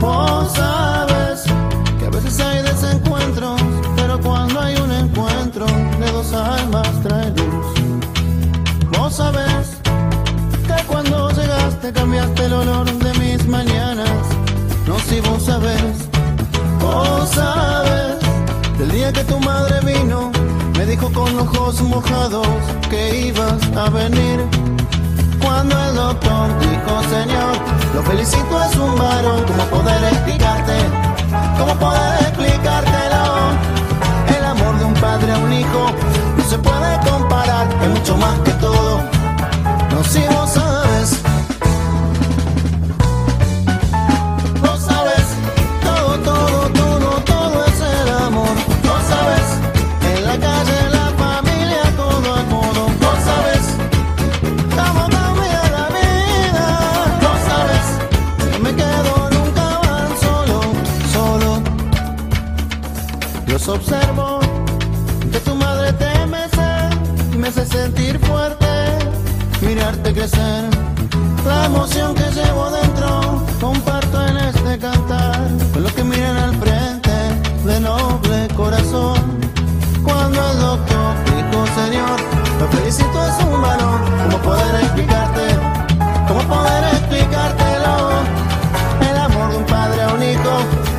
Vos 0.00 0.52
sabes 0.52 1.42
que 1.98 2.06
a 2.06 2.10
veces 2.10 2.38
hay 2.38 2.62
desencuentros, 2.62 3.60
pero 3.96 4.20
cuando 4.20 4.60
hay 4.60 4.76
un 4.76 4.92
encuentro 4.92 5.66
de 5.66 6.12
dos 6.12 6.32
almas 6.32 6.88
trae 7.02 7.30
luz. 7.30 7.66
Vos 8.96 9.14
sabes 9.14 9.76
que 10.64 10.86
cuando 10.86 11.30
llegaste 11.30 11.92
cambiaste 11.92 12.44
el 12.46 12.52
olor 12.52 12.86
de 12.86 13.18
mis 13.18 13.48
mañanas, 13.48 14.22
no 14.86 14.96
si 15.00 15.20
vos 15.20 15.42
sabes. 15.42 16.08
Vos 16.80 17.30
sabes 17.30 18.16
del 18.78 18.92
día 18.92 19.12
que 19.12 19.24
tu 19.24 19.40
madre 19.40 19.80
vino 19.80 20.30
me 20.76 20.86
dijo 20.86 21.10
con 21.12 21.38
ojos 21.38 21.80
mojados 21.82 22.46
que 22.90 23.26
ibas 23.28 23.60
a 23.76 23.88
venir. 23.90 24.44
Cuando 25.42 25.74
el 25.84 25.94
doctor 25.94 26.48
dijo, 26.60 27.02
Señor, 27.10 27.56
lo 27.94 28.02
felicito, 28.02 28.62
es 28.62 28.76
un 28.76 28.96
varón. 28.98 29.44
¿Cómo 29.46 29.64
poder 29.82 30.04
explicarte? 30.04 30.74
¿Cómo 31.58 31.74
poder 31.76 32.20
explicártelo? 32.20 33.24
El 34.38 34.44
amor 34.44 34.78
de 34.78 34.84
un 34.84 34.94
padre 34.94 35.32
a 35.32 35.38
un 35.38 35.52
hijo 35.52 35.86
no 36.36 36.44
se 36.44 36.58
puede 36.58 37.00
comparar, 37.10 37.68
es 37.82 37.88
mucho 37.88 38.16
más 38.16 38.38
que 38.40 38.52
todo. 38.52 39.00
No 39.90 40.04
si 40.04 40.20
vos 40.28 40.50
sabes. 40.50 41.35
Observo, 63.76 64.40
que 65.30 65.38
tu 65.40 65.54
madre 65.54 65.92
te 65.92 66.26
mece, 66.26 67.36
me 67.36 67.48
hace 67.48 67.64
sentir 67.66 68.18
fuerte, 68.20 68.66
mirarte 69.60 70.12
crecer. 70.12 70.64
La 71.46 71.66
emoción 71.66 72.14
que 72.14 72.24
llevo 72.32 72.70
dentro 72.70 73.42
comparto 73.60 74.26
en 74.26 74.36
este 74.38 74.78
cantar 74.78 75.40
con 75.72 75.82
los 75.82 75.92
que 75.92 76.04
miran 76.04 76.36
al 76.36 76.54
frente 76.56 77.16
de 77.64 77.80
noble 77.80 78.48
corazón. 78.56 79.18
Cuando 80.02 80.38
el 80.50 80.58
doctor 80.58 81.14
dijo, 81.26 81.66
Señor, 81.80 82.18
lo 82.60 82.66
felicito 82.68 83.26
es 83.28 83.44
un 83.44 83.62
valor. 83.62 84.00
¿Cómo 84.24 84.38
poder 84.42 84.74
explicarte? 84.84 85.44
¿Cómo 86.28 86.40
poder 86.54 86.84
explicártelo? 86.94 87.94
El 89.10 89.16
amor 89.18 89.50
de 89.50 89.56
un 89.58 89.66
padre 89.66 90.02
a 90.02 90.08
un 90.14 90.22
hijo 90.22 90.54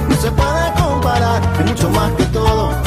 no 0.10 0.16
se 0.16 0.32
puede 0.32 0.67
mucho 1.78 1.90
más 1.92 2.12
que 2.14 2.24
todo. 2.26 2.87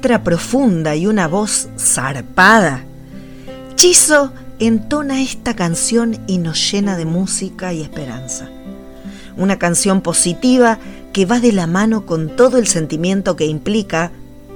Letra 0.00 0.24
profunda 0.24 0.96
y 0.96 1.06
una 1.06 1.28
voz 1.28 1.68
zarpada, 1.78 2.84
Chizo 3.74 4.32
entona 4.58 5.20
esta 5.20 5.54
canción 5.54 6.16
y 6.26 6.38
nos 6.38 6.72
llena 6.72 6.96
de 6.96 7.04
música 7.04 7.74
y 7.74 7.82
esperanza. 7.82 8.48
Una 9.36 9.58
canción 9.58 10.00
positiva 10.00 10.78
que 11.12 11.26
va 11.26 11.38
de 11.38 11.52
la 11.52 11.66
mano 11.66 12.06
con 12.06 12.34
todo 12.34 12.56
el 12.56 12.66
sentimiento 12.66 13.36
que 13.36 13.44
implica 13.44 14.10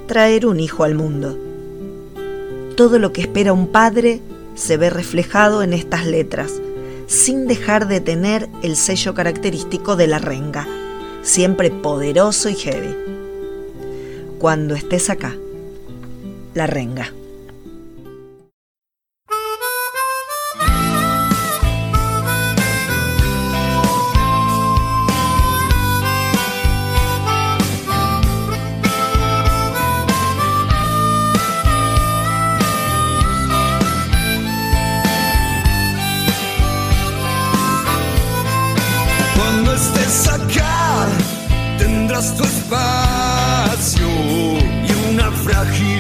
traer 0.07 0.47
un 0.47 0.61
hijo 0.61 0.83
al 0.83 0.95
mundo. 0.95 1.39
Todo 2.75 2.99
lo 2.99 3.13
que 3.13 3.21
espera 3.21 3.53
un 3.53 3.67
padre 3.67 4.23
se 4.55 4.79
ve 4.79 4.89
reflejado 4.89 5.63
en 5.63 5.75
estas 5.75 6.07
letras, 6.07 6.53
sin 7.07 7.47
dejar 7.47 7.87
de 7.87 8.01
tener 8.01 8.49
el 8.63 8.77
sello 8.77 9.13
característico 9.13 9.95
de 9.95 10.07
la 10.07 10.19
renga, 10.19 10.67
siempre 11.21 11.71
poderoso 11.71 12.49
y 12.49 12.55
heavy 12.55 13.14
cuando 14.45 14.75
estés 14.75 15.09
acá. 15.09 15.35
La 16.53 16.67
renga. 16.67 17.11
Cuando 39.35 39.73
estés 39.73 40.29
acá, 40.29 41.07
tendrás 41.79 42.37
tu 42.37 42.45
espada. 42.45 43.04
aquí. 45.69 45.94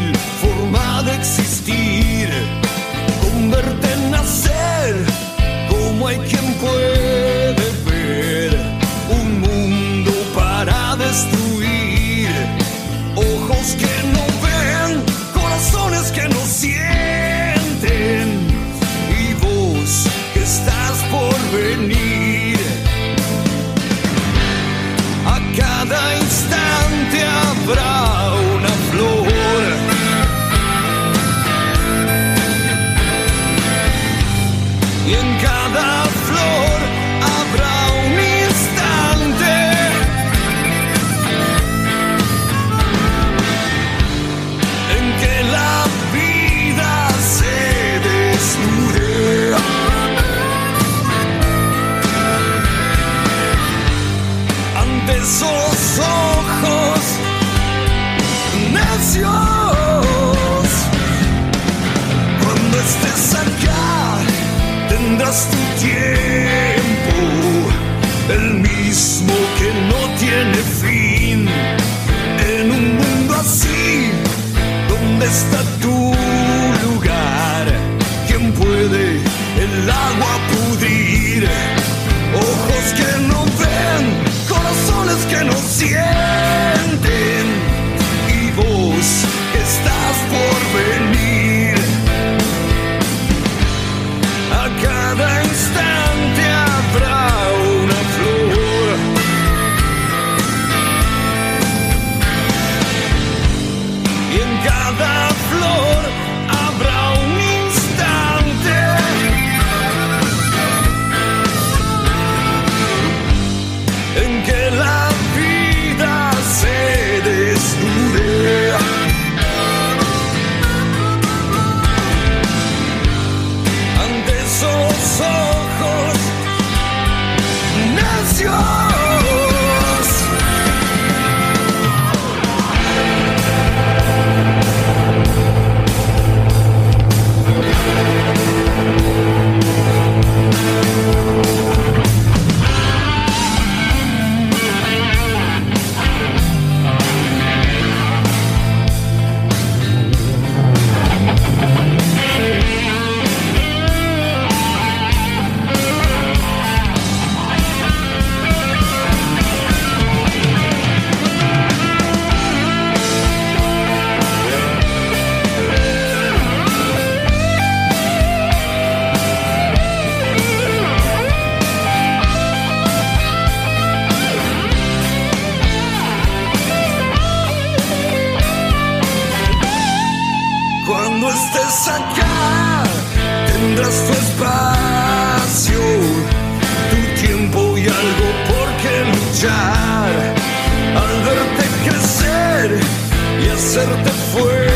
hacerte 193.74 194.10
fuerte. 194.32 194.72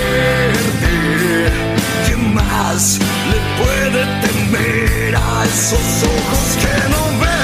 ¿Quién 2.05 2.35
más 2.35 2.99
le 3.31 3.39
puede 3.63 4.05
temer 4.23 5.15
a 5.15 5.45
esos 5.45 6.03
ojos 6.03 6.57
que 6.61 6.89
no 6.91 7.21
ven? 7.21 7.38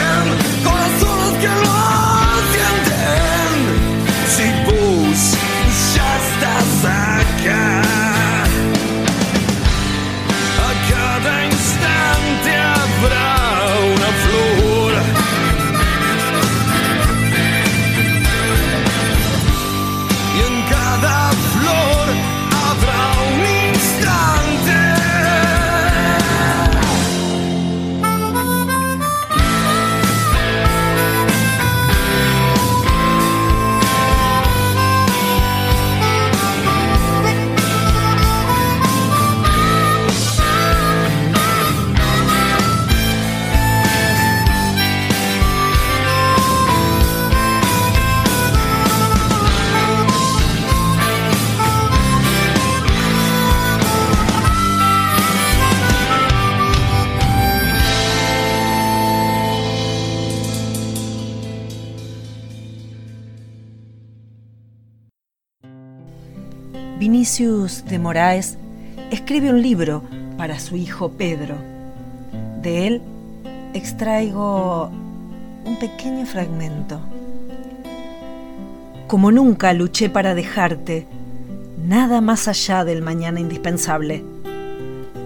De 67.36 67.98
Moraes 67.98 68.58
escribe 69.10 69.50
un 69.50 69.60
libro 69.60 70.04
para 70.36 70.60
su 70.60 70.76
hijo 70.76 71.10
Pedro. 71.10 71.56
De 72.62 72.86
él 72.86 73.02
extraigo 73.72 74.88
un 75.64 75.76
pequeño 75.80 76.26
fragmento. 76.26 77.00
Como 79.08 79.32
nunca 79.32 79.72
luché 79.72 80.08
para 80.08 80.36
dejarte, 80.36 81.08
nada 81.84 82.20
más 82.20 82.46
allá 82.46 82.84
del 82.84 83.02
mañana 83.02 83.40
indispensable. 83.40 84.24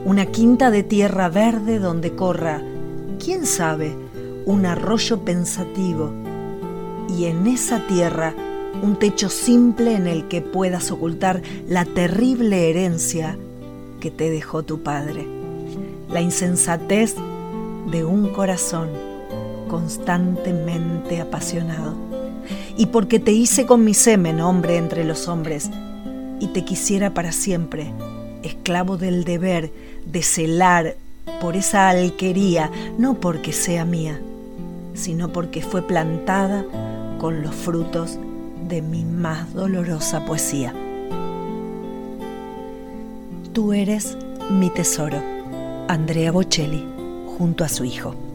Una 0.07 0.25
quinta 0.25 0.71
de 0.71 0.85
tierra 0.85 1.29
verde 1.29 1.79
donde 1.79 2.17
corra, 2.17 2.63
quién 3.23 3.45
sabe, 3.45 3.95
un 4.47 4.65
arroyo 4.65 5.27
pensativo. 5.27 6.11
Y 7.07 7.27
en 7.27 7.47
esa 7.47 7.87
tierra 7.87 8.35
un 8.83 8.97
techo 8.97 9.29
simple 9.29 9.95
en 9.95 10.07
el 10.07 10.29
que 10.29 10.41
puedas 10.41 10.91
ocultar 10.91 11.43
la 11.69 11.85
terrible 11.85 12.71
herencia 12.71 13.37
que 14.01 14.11
te 14.11 14.31
dejó 14.31 14.63
tu 14.63 14.83
padre, 14.83 15.27
la 16.11 16.21
insensatez 16.21 17.15
de 17.91 18.05
un 18.05 18.29
corazón 18.29 18.89
constantemente 19.69 21.21
apasionado. 21.21 21.95
Y 22.77 22.87
porque 22.87 23.19
te 23.19 23.33
hice 23.33 23.67
con 23.67 23.85
mi 23.85 23.95
semen 23.95 24.41
hombre 24.41 24.77
entre 24.77 25.05
los 25.05 25.29
hombres, 25.29 25.71
y 26.41 26.49
te 26.49 26.65
quisiera 26.65 27.13
para 27.13 27.33
siempre, 27.33 27.93
esclavo 28.45 28.97
del 28.97 29.25
deber 29.25 29.73
de 30.07 30.23
celar 30.23 30.97
por 31.41 31.57
esa 31.57 31.89
alquería, 31.89 32.71
no 32.97 33.15
porque 33.15 33.53
sea 33.53 33.85
mía, 33.85 34.21
sino 34.95 35.33
porque 35.33 35.61
fue 35.61 35.83
plantada 35.83 36.65
con 37.19 37.43
los 37.43 37.55
frutos 37.55 38.19
de 38.69 38.83
mi 38.83 39.05
más 39.05 39.53
dolorosa 39.55 40.25
poesía. 40.25 40.75
Tú 43.53 43.73
eres 43.73 44.17
mi 44.51 44.71
tesoro, 44.71 45.21
Andrea 45.89 46.31
Bocelli, 46.31 46.87
junto 47.39 47.65
a 47.65 47.69
su 47.69 47.85
hijo. 47.85 48.28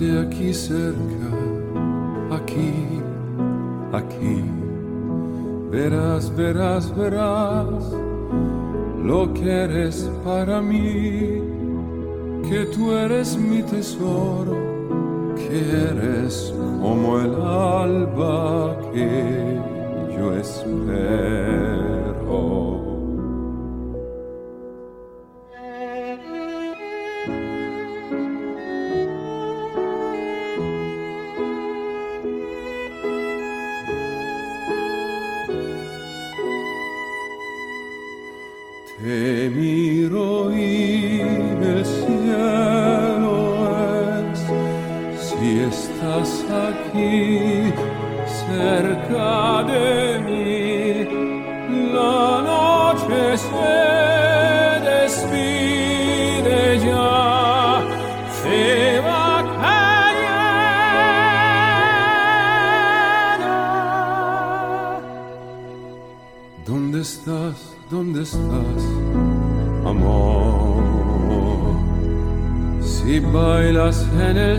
Quédate 0.00 0.26
aquí 0.26 0.54
cerca, 0.54 1.30
aquí, 2.30 3.02
aquí. 3.92 4.42
Verás, 5.70 6.34
verás, 6.34 6.96
verás 6.96 7.92
lo 9.04 9.30
que 9.34 9.50
eres 9.50 10.10
para 10.24 10.62
mí, 10.62 11.42
que 12.48 12.64
tú 12.74 12.92
eres 12.92 13.36
mi 13.36 13.62
tesoro, 13.62 14.56
que 15.36 15.58
eres 15.90 16.54
como 16.80 17.18
el 17.18 17.34
alba 17.34 18.78
que 18.94 19.60
yo 20.16 20.34
espero. 20.34 21.20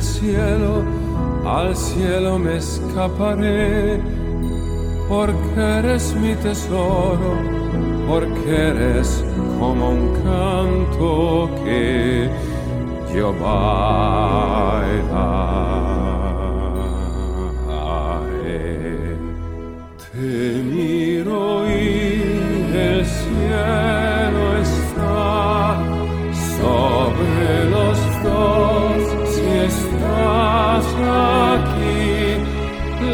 Cielo, 0.01 0.83
al 1.45 1.75
cielo 1.75 2.39
me 2.39 2.57
escaparé, 2.57 3.99
porque 5.07 5.61
eres 5.79 6.15
mi 6.15 6.35
tesoro, 6.35 7.35
porque 8.07 8.69
eres 8.69 9.23
como 9.59 9.89
un 9.89 10.13
canto 10.23 11.49
que 11.63 12.29
yo. 13.13 13.33
Te 20.13 20.63
miro 20.63 21.65
y 21.67 21.77
el 22.73 23.05
cielo 23.05 24.00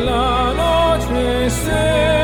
la 0.05 0.53
noche 0.53 1.49
se 1.49 2.16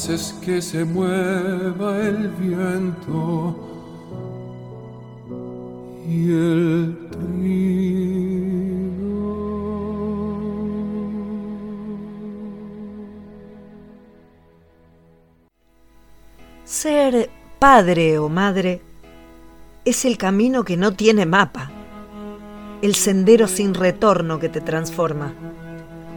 haces 0.00 0.34
que 0.42 0.62
se 0.62 0.82
mueva 0.82 1.98
el 1.98 2.28
viento 2.28 3.54
y 6.08 6.30
el 6.30 7.10
Ser 16.64 17.28
padre 17.58 18.18
o 18.18 18.30
madre 18.30 18.80
es 19.84 20.06
el 20.06 20.16
camino 20.16 20.64
que 20.64 20.78
no 20.78 20.94
tiene 20.94 21.26
mapa, 21.26 21.70
el 22.80 22.94
sendero 22.94 23.46
sin 23.46 23.74
retorno 23.74 24.38
que 24.38 24.48
te 24.48 24.62
transforma, 24.62 25.34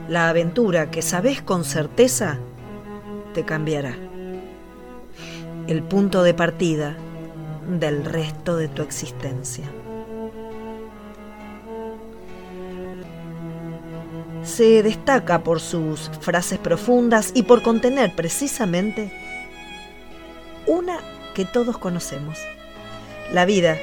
la 0.07 0.29
aventura 0.29 0.89
que 0.89 1.01
sabes 1.01 1.41
con 1.41 1.65
certeza 1.65 2.39
te 3.33 3.43
cambiará. 3.43 3.95
El 5.67 5.83
punto 5.83 6.23
de 6.23 6.33
partida 6.33 6.95
del 7.67 8.05
resto 8.05 8.55
de 8.55 8.67
tu 8.67 8.81
existencia. 8.81 9.65
Se 14.43 14.83
destaca 14.83 15.43
por 15.43 15.61
sus 15.61 16.11
frases 16.19 16.59
profundas 16.59 17.31
y 17.33 17.43
por 17.43 17.61
contener 17.61 18.13
precisamente 18.15 19.11
una 20.67 20.99
que 21.33 21.45
todos 21.45 21.77
conocemos. 21.77 22.37
La 23.31 23.45
vida 23.45 23.77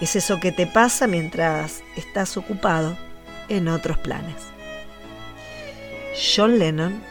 es 0.00 0.14
eso 0.16 0.38
que 0.40 0.52
te 0.52 0.66
pasa 0.66 1.06
mientras 1.06 1.82
estás 1.96 2.36
ocupado 2.36 2.96
en 3.48 3.68
otros 3.68 3.98
planes. 3.98 4.36
John 6.16 6.58
Lennon, 6.58 7.02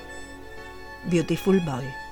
Beautiful 1.10 1.60
Boy. 1.60 2.05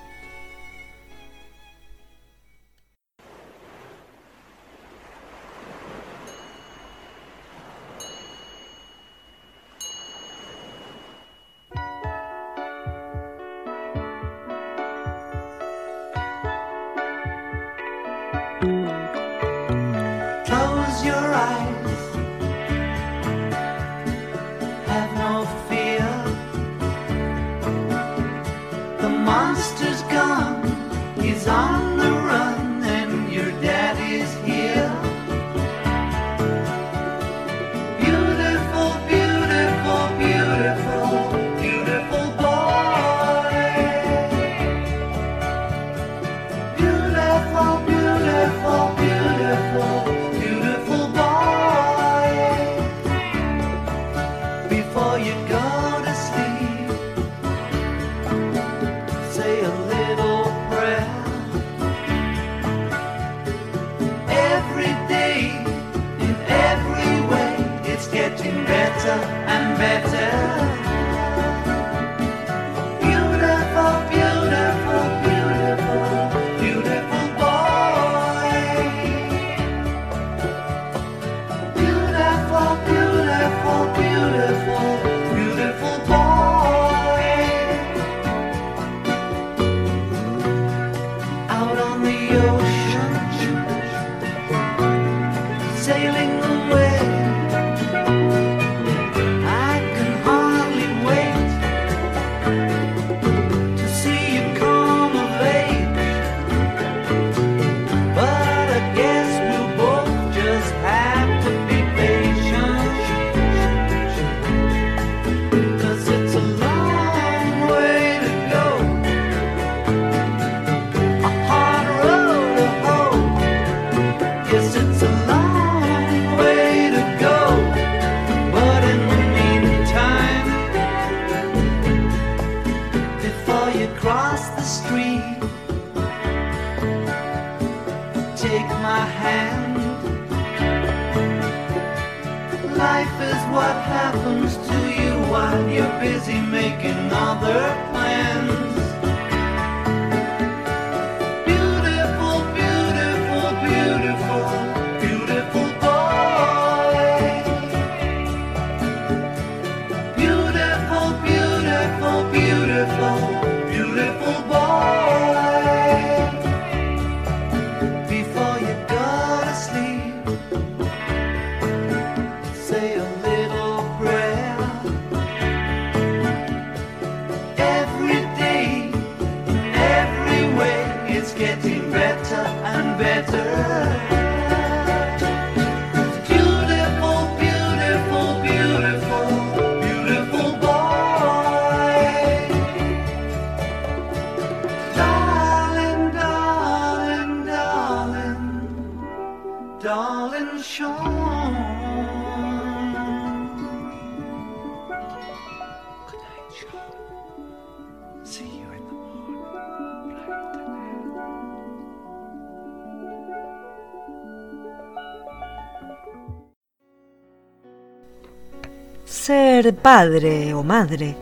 Ser 219.64 219.76
padre 219.76 220.54
o 220.54 220.62
madre 220.62 221.16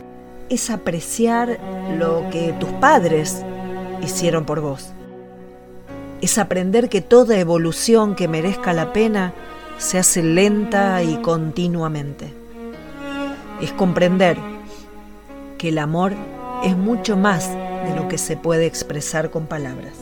es 0.48 0.68
apreciar 0.68 1.60
lo 1.96 2.28
que 2.32 2.52
tus 2.58 2.70
padres 2.70 3.40
hicieron 4.02 4.44
por 4.44 4.60
vos. 4.60 4.92
Es 6.20 6.38
aprender 6.38 6.88
que 6.88 7.02
toda 7.02 7.38
evolución 7.38 8.16
que 8.16 8.26
merezca 8.26 8.72
la 8.72 8.92
pena 8.92 9.32
se 9.78 9.96
hace 9.96 10.24
lenta 10.24 11.04
y 11.04 11.18
continuamente. 11.18 12.34
Es 13.60 13.70
comprender 13.72 14.36
que 15.56 15.68
el 15.68 15.78
amor 15.78 16.12
es 16.64 16.76
mucho 16.76 17.16
más 17.16 17.48
de 17.48 17.94
lo 17.94 18.08
que 18.08 18.18
se 18.18 18.36
puede 18.36 18.66
expresar 18.66 19.30
con 19.30 19.46
palabras. 19.46 19.94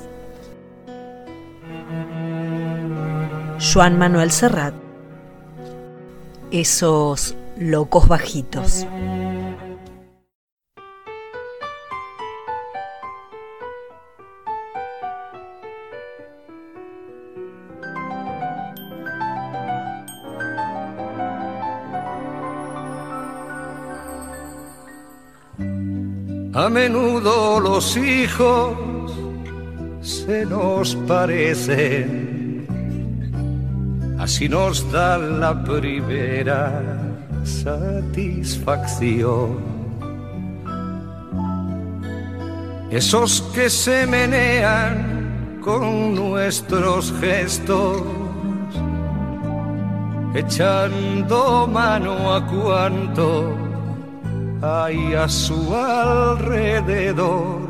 Juan 3.71 3.99
Manuel 3.99 4.31
Serrat. 4.31 4.73
Esos 6.51 7.37
locos 7.61 8.09
bajitos. 8.09 8.87
A 26.53 26.69
menudo 26.69 27.61
los 27.61 27.97
hijos 27.97 28.77
se 30.01 30.45
nos 30.47 30.97
parecen, 31.07 32.67
así 34.19 34.49
nos 34.49 34.91
da 34.91 35.19
la 35.19 35.63
primera 35.63 37.10
satisfacción. 37.45 39.59
Esos 42.91 43.43
que 43.55 43.71
se 43.71 44.07
menean 44.07 45.59
con 45.61 46.15
nuestros 46.15 47.13
gestos, 47.21 48.03
echando 50.35 51.67
mano 51.67 52.35
a 52.35 52.47
cuanto 52.47 53.57
hay 54.63 55.15
a 55.15 55.29
su 55.29 55.75
alrededor. 55.75 57.69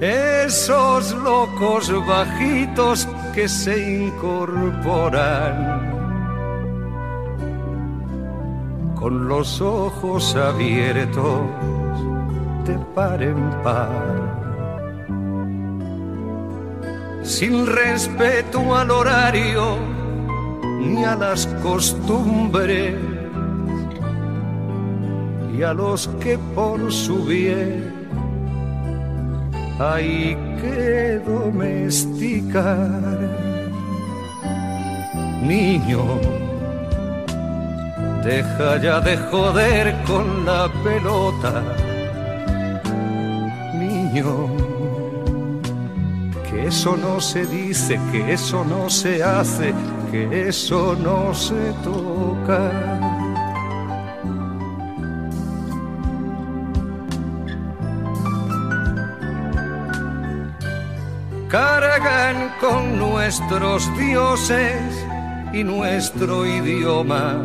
Esos 0.00 1.12
locos 1.12 1.92
bajitos 2.06 3.06
que 3.34 3.46
se 3.48 4.04
incorporan 4.04 5.91
con 9.02 9.26
los 9.26 9.60
ojos 9.60 10.36
abiertos 10.36 11.40
de 12.64 12.78
par 12.94 13.20
en 13.20 13.50
par. 13.64 13.90
Sin 17.24 17.66
respeto 17.66 18.76
al 18.76 18.92
horario 18.92 19.76
ni 20.78 21.04
a 21.04 21.16
las 21.16 21.48
costumbres 21.64 22.94
y 25.52 25.62
a 25.64 25.74
los 25.74 26.06
que 26.20 26.38
por 26.54 26.92
su 26.92 27.24
bien 27.24 27.92
hay 29.80 30.36
que 30.60 31.20
domesticar. 31.26 33.18
Niño, 35.42 36.51
deja 38.22 38.76
ya 38.80 39.00
de 39.00 39.16
joder 39.16 39.94
con 40.04 40.44
la 40.44 40.68
pelota. 40.84 41.62
Niño, 43.74 44.48
que 46.48 46.66
eso 46.66 46.96
no 46.96 47.20
se 47.20 47.44
dice, 47.46 48.00
que 48.10 48.32
eso 48.32 48.64
no 48.64 48.88
se 48.88 49.22
hace, 49.22 49.74
que 50.10 50.48
eso 50.48 50.96
no 50.96 51.34
se 51.34 51.72
toca. 51.82 52.70
cargan 61.52 62.50
con 62.62 62.98
nuestros 62.98 63.86
dioses 63.98 65.04
y 65.52 65.62
nuestro 65.62 66.46
idioma, 66.46 67.44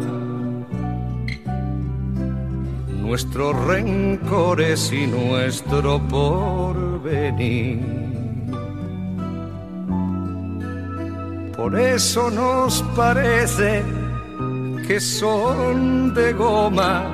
nuestros 3.08 3.56
rencores 3.66 4.92
y 4.92 5.08
nuestro 5.08 5.98
porvenir. 6.10 7.80
Por 11.56 11.80
eso 11.80 12.30
nos 12.30 12.84
parece 12.98 13.82
que 14.86 15.00
son 15.00 16.14
de 16.14 16.34
goma 16.34 17.06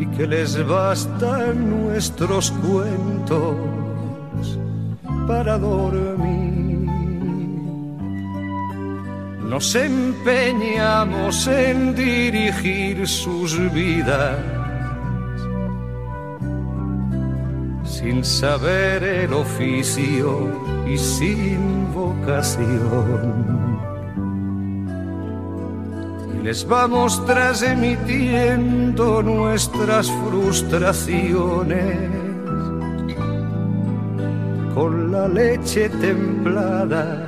y 0.00 0.06
que 0.06 0.26
les 0.26 0.66
bastan 0.66 1.84
nuestros 1.84 2.50
cuentos 2.50 3.54
para 5.28 5.58
dormir. 5.58 6.37
Nos 9.48 9.74
empeñamos 9.74 11.46
en 11.46 11.94
dirigir 11.94 13.08
sus 13.08 13.58
vidas 13.72 14.36
sin 17.84 18.22
saber 18.22 19.02
el 19.02 19.32
oficio 19.32 20.52
y 20.86 20.98
sin 20.98 21.90
vocación. 21.94 23.78
Y 26.34 26.42
les 26.44 26.68
vamos 26.68 27.24
transmitiendo 27.24 29.22
nuestras 29.22 30.12
frustraciones 30.28 31.96
con 34.74 35.10
la 35.10 35.26
leche 35.26 35.88
templada 35.88 37.27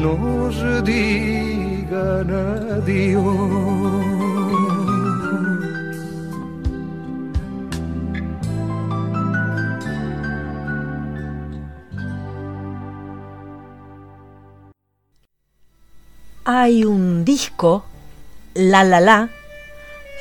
nos 0.00 0.84
digan 0.84 2.30
adiós. 2.30 4.12
Hay 16.44 16.84
un 16.84 17.24
disco, 17.24 17.84
La 18.54 18.84
La 18.84 19.00
La, 19.00 19.30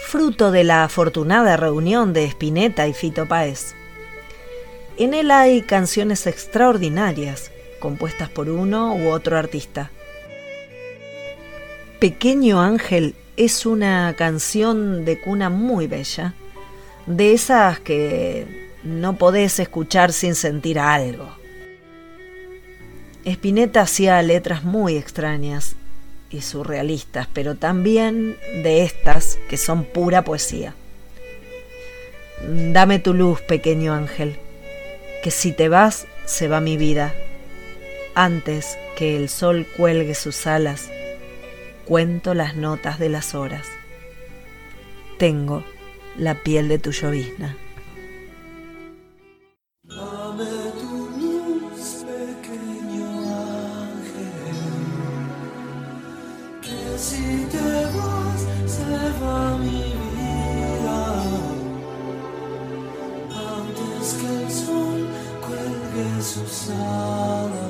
fruto 0.06 0.52
de 0.52 0.64
la 0.64 0.84
afortunada 0.84 1.58
reunión 1.58 2.14
de 2.14 2.26
Spinetta 2.26 2.88
y 2.88 2.94
Fito 2.94 3.28
Páez. 3.28 3.74
En 4.98 5.14
él 5.14 5.32
hay 5.32 5.62
canciones 5.62 6.28
extraordinarias, 6.28 7.52
compuestas 7.82 8.30
por 8.30 8.50
uno 8.50 8.96
u 8.96 9.10
otro 9.10 9.38
artista. 9.38 9.92
Pequeño 12.00 12.62
Ángel 12.62 13.16
es 13.36 13.66
una 13.66 14.16
canción 14.18 15.04
de 15.04 15.20
cuna 15.20 15.50
muy 15.50 15.88
bella, 15.88 16.34
de 17.06 17.34
esas 17.34 17.80
que 17.82 18.72
no 18.84 19.18
podés 19.18 19.60
escuchar 19.60 20.14
sin 20.14 20.36
sentir 20.36 20.80
algo. 20.80 21.30
Spinetta 23.26 23.82
hacía 23.82 24.22
letras 24.22 24.64
muy 24.64 24.98
extrañas 24.98 25.76
y 26.30 26.42
surrealistas, 26.42 27.28
pero 27.34 27.56
también 27.56 28.38
de 28.64 28.84
estas 28.84 29.38
que 29.50 29.58
son 29.58 29.84
pura 29.84 30.24
poesía. 30.24 30.74
Dame 32.48 32.98
tu 32.98 33.14
luz, 33.14 33.42
pequeño 33.42 33.94
ángel, 33.94 34.38
que 35.24 35.30
si 35.30 35.52
te 35.52 35.70
vas, 35.70 36.08
se 36.26 36.48
va 36.48 36.62
mi 36.62 36.78
vida, 36.78 37.14
antes 38.14 38.78
que 38.98 39.16
el 39.16 39.30
sol 39.30 39.66
cuelgue 39.78 40.16
sus 40.16 40.46
alas, 40.46 40.90
cuento 41.86 42.34
las 42.34 42.56
notas 42.56 43.00
de 43.00 43.10
las 43.10 43.36
horas. 43.36 43.68
Tengo 45.18 45.64
la 46.18 46.36
piel 46.36 46.68
de 46.68 46.78
tu 46.78 46.92
llovizna. 46.92 47.56
Si 56.98 57.48
te 57.52 57.58
vas, 57.58 58.42
se 58.68 59.24
va 59.24 59.58
mi 59.58 59.82
vida. 60.14 61.02
Antes 63.34 64.14
que 64.20 64.44
el 64.44 64.52
sol 64.52 65.08
cuelgue 65.42 66.22
sus 66.22 66.70
alas. 66.70 67.61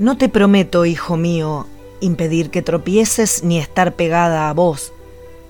No 0.00 0.16
te 0.16 0.30
prometo, 0.30 0.86
hijo 0.86 1.18
mío, 1.18 1.66
impedir 2.00 2.48
que 2.48 2.62
tropieces 2.62 3.44
ni 3.44 3.58
estar 3.58 3.96
pegada 3.96 4.48
a 4.48 4.54
vos 4.54 4.94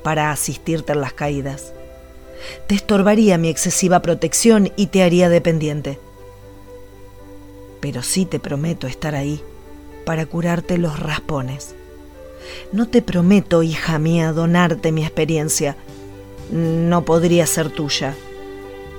para 0.03 0.33
asistirte 0.33 0.93
en 0.93 1.03
las 1.03 1.13
caídas. 1.13 1.73
Te 2.67 2.75
estorbaría 2.75 3.39
mi 3.39 3.49
excesiva 3.49 4.03
protección 4.03 4.73
y 4.75 4.89
te 4.89 5.05
haría 5.05 5.29
dependiente. 5.29 6.01
Pero 7.79 8.03
sí 8.03 8.27
te 8.27 8.41
prometo 8.41 8.89
estar 8.89 9.15
ahí 9.15 9.41
para 10.05 10.27
curarte 10.27 10.79
los 10.79 10.99
raspones. 10.99 11.77
No 12.73 12.89
te 12.89 13.03
prometo, 13.03 13.63
hija 13.63 14.01
mía, 14.01 14.33
donarte 14.33 14.91
mi 14.91 15.05
experiencia. 15.05 15.77
No 16.51 17.05
podría 17.05 17.47
ser 17.47 17.71
tuya. 17.71 18.17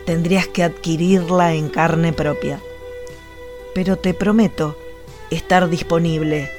Tendrías 0.05 0.47
que 0.47 0.63
adquirirla 0.63 1.55
en 1.55 1.67
carne 1.67 2.13
propia. 2.13 2.61
Pero 3.75 3.97
te 3.97 4.13
prometo 4.13 4.77
estar 5.31 5.69
disponible 5.69 6.51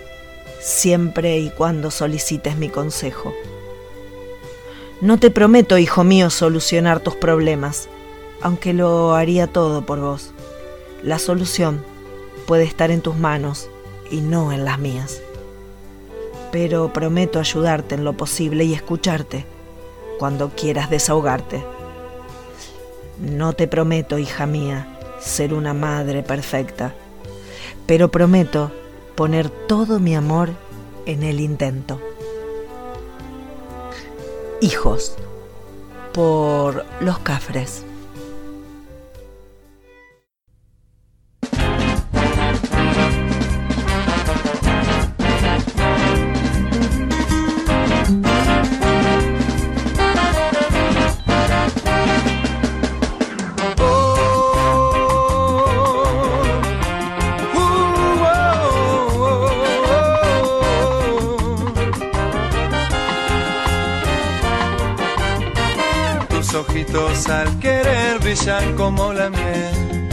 siempre 0.61 1.39
y 1.39 1.51
cuando 1.51 1.91
solicites 1.91 2.57
mi 2.57 2.69
consejo. 2.69 3.35
No 5.01 5.19
te 5.19 5.31
prometo, 5.31 5.79
hijo 5.79 6.05
mío, 6.05 6.31
solucionar 6.31 7.01
tus 7.01 7.17
problemas, 7.17 7.89
aunque 8.41 8.73
lo 8.73 9.15
haría 9.15 9.47
todo 9.47 9.85
por 9.85 10.01
vos. 10.01 10.33
La 11.03 11.19
solución 11.19 11.85
puede 12.47 12.65
estar 12.65 12.91
en 12.91 13.01
tus 13.01 13.17
manos 13.17 13.69
y 14.11 14.21
no 14.21 14.53
en 14.53 14.65
las 14.65 14.79
mías. 14.79 15.21
Pero 16.53 16.93
prometo 16.93 17.41
ayudarte 17.41 17.95
en 17.95 18.05
lo 18.05 18.13
posible 18.13 18.65
y 18.65 18.75
escucharte 18.75 19.45
cuando 20.19 20.51
quieras 20.51 20.89
desahogarte. 20.89 21.65
No 23.19 23.53
te 23.53 23.67
prometo, 23.67 24.19
hija 24.19 24.47
mía, 24.47 24.99
ser 25.21 25.53
una 25.53 25.75
madre 25.75 26.23
perfecta, 26.23 26.95
pero 27.87 28.11
prometo 28.11 28.73
poner 29.15 29.51
todo 29.51 30.01
mi 30.01 30.15
amor 30.15 30.51
en 31.07 31.23
el 31.23 31.41
intento. 31.41 32.01
Hijos, 34.61 35.17
por 36.13 36.85
los 37.01 37.19
cafres. 37.19 37.85
Como 68.79 69.13
la 69.13 69.29
miel. 69.29 70.09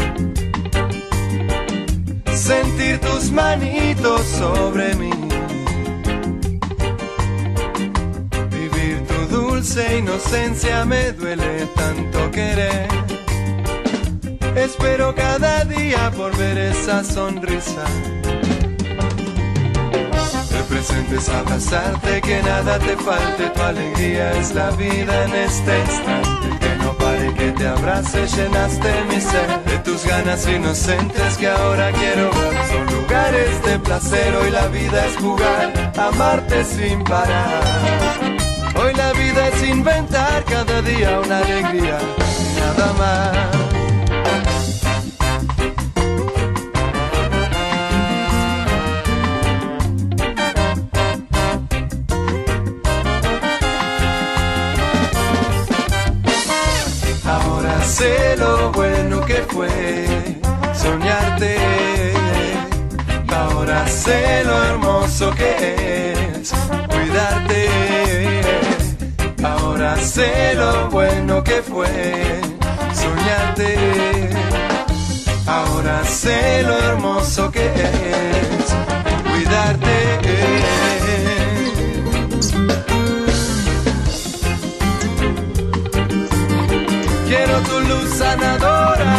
Sentir 2.35 2.99
tus 2.99 3.31
manitos 3.31 4.21
sobre 4.25 4.93
mí. 4.95 5.11
Vivir 8.51 9.07
tu 9.07 9.37
dulce 9.37 9.99
inocencia 9.99 10.83
me 10.83 11.13
duele 11.13 11.65
tanto 11.75 12.29
querer. 12.31 12.89
Espero 14.53 15.15
cada 15.15 15.63
día 15.63 16.11
por 16.11 16.35
ver 16.35 16.57
esa 16.57 17.05
sonrisa. 17.05 17.85
El 20.57 20.63
presente 20.65 21.15
es 21.15 21.29
abrazarte, 21.29 22.19
que 22.19 22.43
nada 22.43 22.79
te 22.79 22.97
falte, 22.97 23.49
tu 23.49 23.61
alegría 23.61 24.33
es 24.33 24.53
la 24.53 24.71
vida 24.71 25.23
en 25.23 25.35
este 25.35 25.79
instante. 25.79 26.58
Que 27.37 27.51
te 27.51 27.67
abrace, 27.67 28.27
llenaste 28.27 29.03
mi 29.09 29.21
ser 29.21 29.63
de 29.65 29.77
tus 29.79 30.05
ganas 30.05 30.47
inocentes 30.47 31.37
que 31.37 31.47
ahora 31.47 31.91
quiero. 31.91 32.31
Son 32.33 32.99
lugares 32.99 33.63
de 33.63 33.79
placer, 33.79 34.35
hoy 34.35 34.51
la 34.51 34.67
vida 34.67 35.05
es 35.05 35.15
jugar, 35.17 35.93
amarte 35.97 36.65
sin 36.65 37.03
parar. 37.03 37.63
Hoy 38.75 38.93
la 38.93 39.13
vida 39.13 39.47
es 39.47 39.63
inventar 39.63 40.43
cada 40.45 40.81
día 40.81 41.19
una 41.19 41.37
alegría, 41.39 41.97
nada 42.59 42.93
más. 42.93 43.68
Ahora 59.59 60.39
soñarte. 60.73 61.57
sé 63.87 64.43
lo 64.45 64.63
hermoso 64.63 65.31
que 65.31 66.13
es 66.39 66.53
cuidarte. 66.87 67.69
Ahora 69.43 69.97
sé 69.97 70.53
lo 70.55 70.89
bueno 70.89 71.43
que 71.43 71.61
fue 71.61 72.39
soñarte. 72.93 74.29
Ahora 75.45 76.05
sé 76.05 76.63
lo 76.63 76.77
hermoso 76.77 77.51
que 77.51 77.65
es 77.65 78.73
cuidarte. 79.29 79.99
Sanadora. 88.07 89.15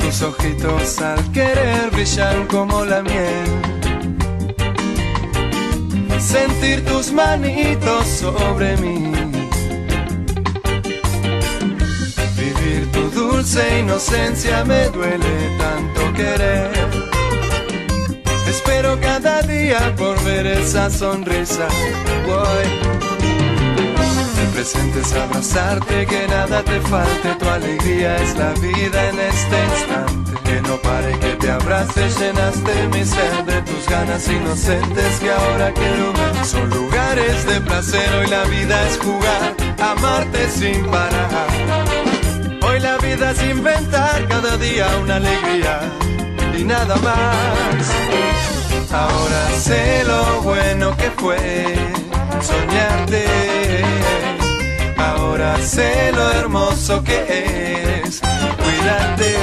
Tus 0.00 0.22
ojitos 0.22 1.00
al 1.00 1.32
querer 1.32 1.90
brillan 1.92 2.46
como 2.46 2.84
la 2.84 3.02
miel. 3.02 3.46
Sentir 6.18 6.84
tus 6.84 7.12
manitos 7.12 8.06
sobre 8.06 8.76
mí. 8.78 9.12
Vivir 12.36 12.92
tu 12.92 13.10
dulce 13.10 13.80
inocencia 13.80 14.64
me 14.64 14.88
duele 14.88 15.56
tanto 15.58 16.12
querer. 16.14 16.70
Espero 18.48 18.98
cada 19.00 19.42
día 19.42 19.94
por 19.96 20.22
ver 20.24 20.46
esa 20.46 20.90
sonrisa. 20.90 21.68
Voy. 22.26 23.17
El 24.58 24.64
presente 24.64 25.00
es 25.00 25.12
abrazarte, 25.12 26.04
que 26.06 26.26
nada 26.26 26.64
te 26.64 26.80
falte, 26.80 27.32
tu 27.38 27.48
alegría 27.48 28.16
es 28.16 28.36
la 28.36 28.50
vida 28.54 29.08
en 29.08 29.20
este 29.20 29.56
instante. 29.70 30.32
Que 30.42 30.60
no 30.62 30.76
pare, 30.78 31.16
que 31.20 31.36
te 31.36 31.48
abrace, 31.48 32.08
llenaste 32.18 32.88
mi 32.88 33.04
ser 33.04 33.44
de 33.44 33.62
tus 33.62 33.88
ganas 33.88 34.26
inocentes 34.26 35.20
que 35.20 35.30
ahora 35.30 35.72
quiero 35.72 36.12
ver. 36.12 36.44
Son 36.44 36.68
lugares 36.70 37.46
de 37.46 37.60
placer, 37.60 38.12
hoy 38.14 38.26
la 38.26 38.42
vida 38.46 38.88
es 38.88 38.98
jugar, 38.98 39.54
amarte 39.78 40.50
sin 40.50 40.84
parar. 40.86 41.48
Hoy 42.60 42.80
la 42.80 42.98
vida 42.98 43.30
es 43.30 43.42
inventar 43.44 44.26
cada 44.26 44.56
día 44.56 44.88
una 45.00 45.16
alegría 45.16 45.82
y 46.58 46.64
nada 46.64 46.96
más. 46.96 47.86
Ahora 48.90 49.50
sé 49.56 50.02
lo 50.02 50.42
bueno 50.42 50.96
que 50.96 51.12
fue 51.12 51.76
soñarte. 52.42 53.57
Ahora 55.08 55.56
sé 55.62 56.12
lo 56.12 56.30
hermoso 56.32 57.02
que 57.02 58.02
es 58.04 58.20
cuidarte. 58.62 59.36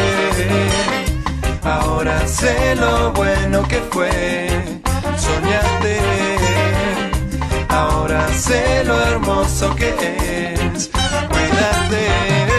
Ahora 1.63 2.27
sé 2.27 2.75
lo 2.75 3.11
bueno 3.13 3.67
que 3.67 3.79
fue 3.91 4.49
soñarte. 5.17 5.99
Ahora 7.69 8.27
sé 8.33 8.83
lo 8.85 8.99
hermoso 9.01 9.75
que 9.75 9.89
es 10.53 10.89
cuidarte. 11.29 12.54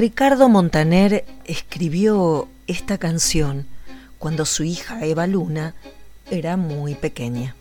Ricardo 0.00 0.48
Montaner 0.48 1.26
escribió 1.44 2.48
esta 2.66 2.96
canción 2.96 3.66
cuando 4.18 4.46
su 4.46 4.64
hija 4.64 5.04
Eva 5.04 5.26
Luna 5.26 5.74
era 6.30 6.56
muy 6.56 6.94
pequeña. 6.94 7.54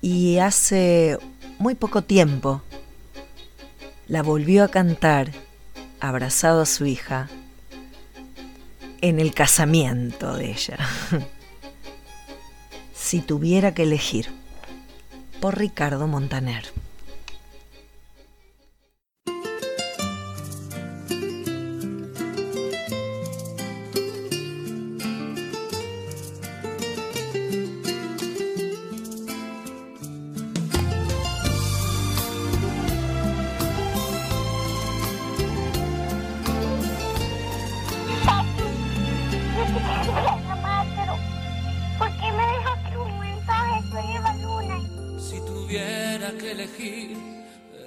Y 0.00 0.38
hace 0.38 1.18
muy 1.58 1.74
poco 1.74 2.02
tiempo 2.02 2.62
la 4.06 4.22
volvió 4.22 4.62
a 4.62 4.68
cantar 4.68 5.32
abrazado 5.98 6.60
a 6.60 6.66
su 6.66 6.86
hija 6.86 7.28
en 9.00 9.18
el 9.18 9.34
casamiento 9.34 10.36
de 10.36 10.52
ella. 10.52 10.78
si 12.94 13.20
tuviera 13.22 13.74
que 13.74 13.82
elegir, 13.82 14.28
por 15.40 15.58
Ricardo 15.58 16.06
Montaner. 16.06 16.70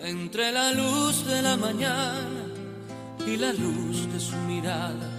Entre 0.03 0.51
la 0.51 0.73
luz 0.73 1.25
de 1.25 1.41
la 1.41 1.55
mañana 1.55 2.43
y 3.25 3.37
la 3.37 3.53
luz 3.53 4.11
de 4.11 4.19
su 4.19 4.35
mirada, 4.35 5.09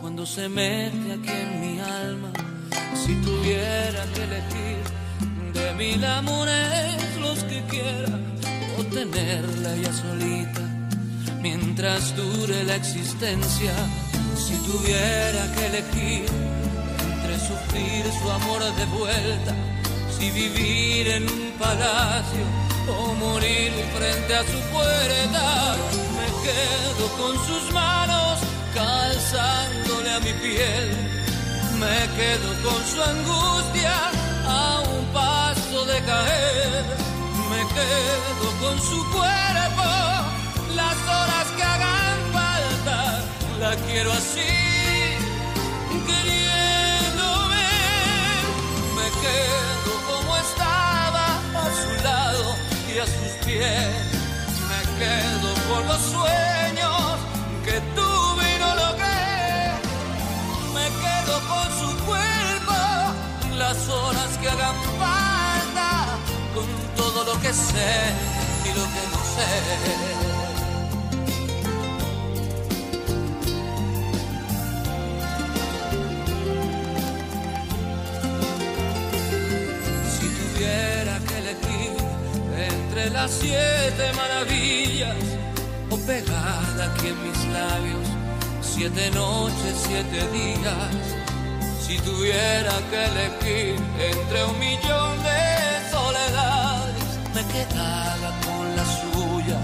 cuando 0.00 0.24
se 0.24 0.48
mete 0.48 1.12
aquí 1.12 1.30
en 1.30 1.60
mi 1.60 1.80
alma, 1.80 2.32
si 2.94 3.14
tuviera 3.16 4.04
que 4.14 4.24
elegir 4.24 4.80
de 5.52 5.74
mil 5.74 6.02
amores 6.04 7.16
los 7.20 7.44
que 7.44 7.62
quiera, 7.68 8.18
o 8.78 8.84
tenerla 8.84 9.76
ya 9.76 9.92
solita, 9.92 10.62
mientras 11.42 12.16
dure 12.16 12.64
la 12.64 12.76
existencia, 12.76 13.72
si 14.34 14.54
tuviera 14.68 15.52
que 15.54 15.66
elegir 15.66 16.26
entre 17.12 17.38
sufrir 17.38 18.04
su 18.22 18.30
amor 18.30 18.62
de 18.76 18.86
vuelta, 18.86 19.54
si 20.18 20.30
vivir 20.30 21.08
en 21.08 21.24
un 21.24 21.52
palacio 21.58 22.67
o 22.90 23.14
morir 23.14 23.72
frente 23.96 24.34
a 24.34 24.42
su 24.44 24.60
puerta, 24.72 25.76
me 26.16 26.26
quedo 26.44 27.08
con 27.20 27.34
sus 27.46 27.72
manos 27.72 28.38
calzándole 28.74 30.10
a 30.10 30.20
mi 30.20 30.32
piel, 30.34 30.86
me 31.78 31.98
quedo 32.16 32.50
con 32.64 32.80
su 32.86 33.02
angustia 33.02 33.96
a 34.46 34.80
un 34.80 35.04
paso 35.12 35.84
de 35.84 36.00
caer, 36.02 36.84
me 37.50 37.62
quedo 37.76 38.46
con 38.62 38.78
su 38.80 38.98
cuerpo, 39.10 39.88
las 40.74 40.96
horas 41.16 41.46
que 41.56 41.62
hagan 41.62 42.18
falta, 42.32 43.24
la 43.60 43.76
quiero 43.86 44.12
así, 44.12 44.54
queriéndome, 46.06 47.68
me 48.96 49.06
quedo 49.22 49.67
sueños 55.98 57.18
que 57.64 57.80
tuve 57.94 58.44
y 58.54 58.58
no 58.58 58.74
logré, 58.74 59.72
me 60.74 60.86
quedo 61.02 61.34
con 61.50 61.68
su 61.80 61.90
cuerpo, 62.04 62.78
las 63.56 63.88
horas 63.88 64.38
que 64.40 64.48
hagan 64.48 64.76
falta, 64.98 66.18
con 66.54 66.66
todo 66.96 67.24
lo 67.24 67.40
que 67.40 67.52
sé 67.52 67.94
y 68.64 68.68
lo 68.68 68.84
que 68.94 69.02
no 69.12 69.20
sé. 69.34 69.50
Si 80.14 80.26
tuviera 80.38 81.18
que 81.26 81.38
elegir 81.38 81.92
entre 82.56 83.10
las 83.10 83.30
siete 83.30 84.12
maravillas 84.16 85.37
pegada 86.08 86.86
aquí 86.90 87.08
en 87.08 87.18
mis 87.22 87.40
labios, 87.52 88.06
siete 88.62 89.10
noches, 89.10 89.74
siete 89.86 90.20
días. 90.38 90.94
Si 91.84 91.98
tuviera 91.98 92.74
que 92.90 92.98
elegir 93.12 93.76
entre 94.12 94.44
un 94.50 94.58
millón 94.58 95.12
de 95.28 95.42
soledades, 95.92 97.08
me 97.34 97.42
que 97.52 97.62
haga 97.78 98.30
con 98.46 98.64
la 98.78 98.86
suya 99.00 99.58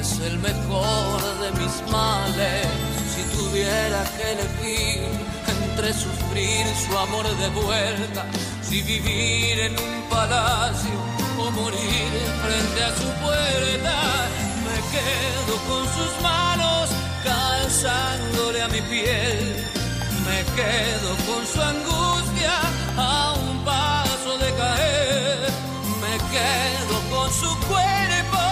es 0.00 0.12
el 0.20 0.38
mejor 0.38 1.20
de 1.42 1.50
mis 1.60 1.74
males. 1.92 2.66
Si 3.12 3.22
tuviera 3.36 4.00
que 4.16 4.24
elegir 4.36 5.02
entre 5.54 5.92
sufrir 5.92 6.64
su 6.82 6.96
amor 6.96 7.26
de 7.42 7.48
vuelta, 7.62 8.24
si 8.62 8.80
vivir 8.80 9.54
en 9.68 9.72
un 9.72 10.02
palacio 10.08 10.98
o 11.38 11.50
morir 11.50 12.10
frente 12.42 12.84
a 12.88 12.90
su 13.00 13.08
puerta, 13.22 13.96
quedo 14.90 15.56
con 15.68 15.84
sus 15.94 16.22
manos 16.22 16.90
calzándole 17.24 18.62
a 18.62 18.68
mi 18.68 18.80
piel. 18.82 19.66
Me 20.26 20.38
quedo 20.58 21.10
con 21.28 21.46
su 21.46 21.60
angustia 21.60 22.54
a 22.96 23.34
un 23.34 23.64
paso 23.64 24.38
de 24.38 24.52
caer. 24.54 25.38
Me 26.02 26.14
quedo 26.34 26.96
con 27.14 27.32
su 27.32 27.50
cuerpo 27.68 28.42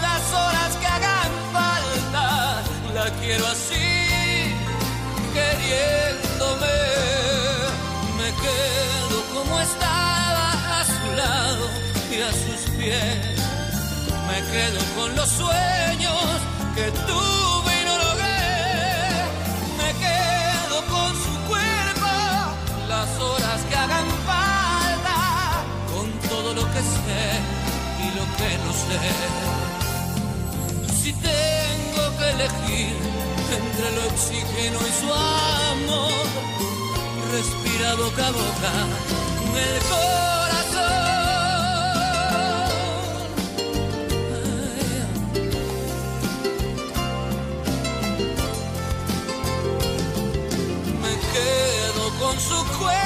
las 0.00 0.24
horas 0.32 0.76
que 0.80 0.86
hagan 0.86 1.32
falta. 1.52 2.62
La 2.94 3.10
quiero 3.20 3.46
así, 3.46 4.54
queriéndome. 5.36 6.78
Me 8.18 8.28
quedo 8.44 9.16
como 9.34 9.60
estaba 9.60 10.80
a 10.80 10.84
su 10.84 11.16
lado 11.16 11.66
y 12.10 12.20
a 12.22 12.32
sus 12.32 12.70
pies. 12.76 13.35
Me 14.28 14.38
quedo 14.52 14.80
con 14.96 15.16
los 15.16 15.28
sueños 15.28 16.22
que 16.74 16.90
tuve 17.08 17.72
y 17.80 17.84
no 17.84 17.94
logré. 18.04 18.42
Me 19.78 19.90
quedo 20.04 20.76
con 20.94 21.10
su 21.24 21.34
cuerpo 21.48 22.12
las 22.88 23.08
horas 23.18 23.60
que 23.68 23.76
hagan 23.76 24.08
falta, 24.26 25.18
con 25.92 26.10
todo 26.28 26.54
lo 26.54 26.64
que 26.72 26.82
sé 26.96 27.24
y 28.04 28.08
lo 28.18 28.24
que 28.36 28.50
no 28.64 28.72
sé. 28.86 29.00
Si 31.00 31.12
tengo 31.12 32.04
que 32.18 32.30
elegir 32.30 32.96
entre 33.58 33.88
el 33.88 33.98
oxígeno 34.10 34.78
y 34.80 34.92
su 35.00 35.08
amor, 35.12 36.26
respira 37.32 37.94
boca 37.94 38.26
a 38.26 38.30
boca 38.32 38.72
el 39.56 39.78
corazón. 39.88 40.45
Quedo 52.36 52.64
con 52.78 53.05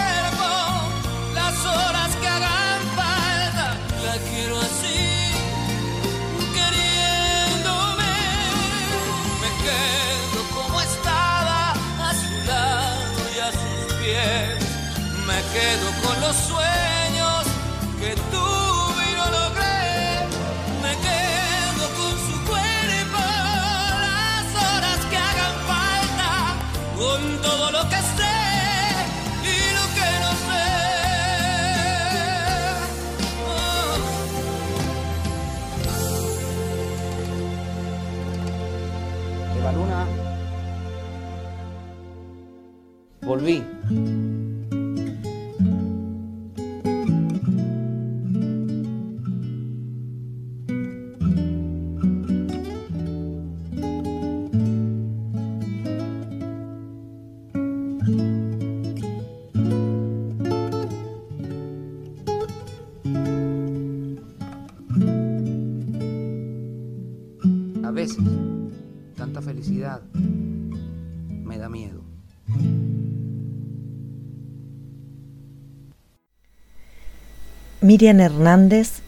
Miriam 77.91 78.21
Hernández, 78.21 79.01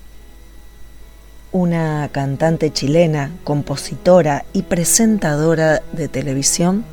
una 1.53 2.09
cantante 2.11 2.73
chilena, 2.73 3.31
compositora 3.45 4.45
y 4.53 4.63
presentadora 4.63 5.85
de 5.93 6.09
televisión, 6.09 6.85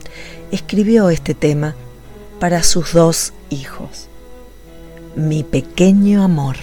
escribió 0.51 1.09
este 1.09 1.33
tema 1.33 1.75
para 2.39 2.61
sus 2.61 2.93
dos 2.93 3.33
hijos. 3.49 4.07
Mi 5.15 5.43
pequeño 5.43 6.21
amor. 6.21 6.57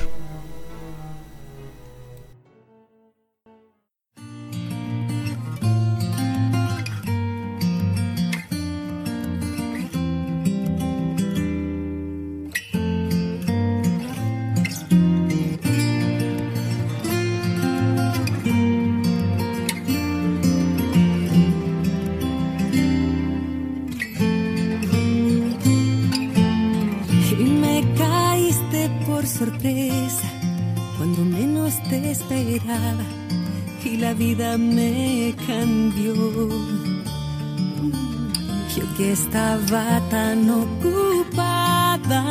Tan 40.10 40.50
ocupada, 40.50 42.22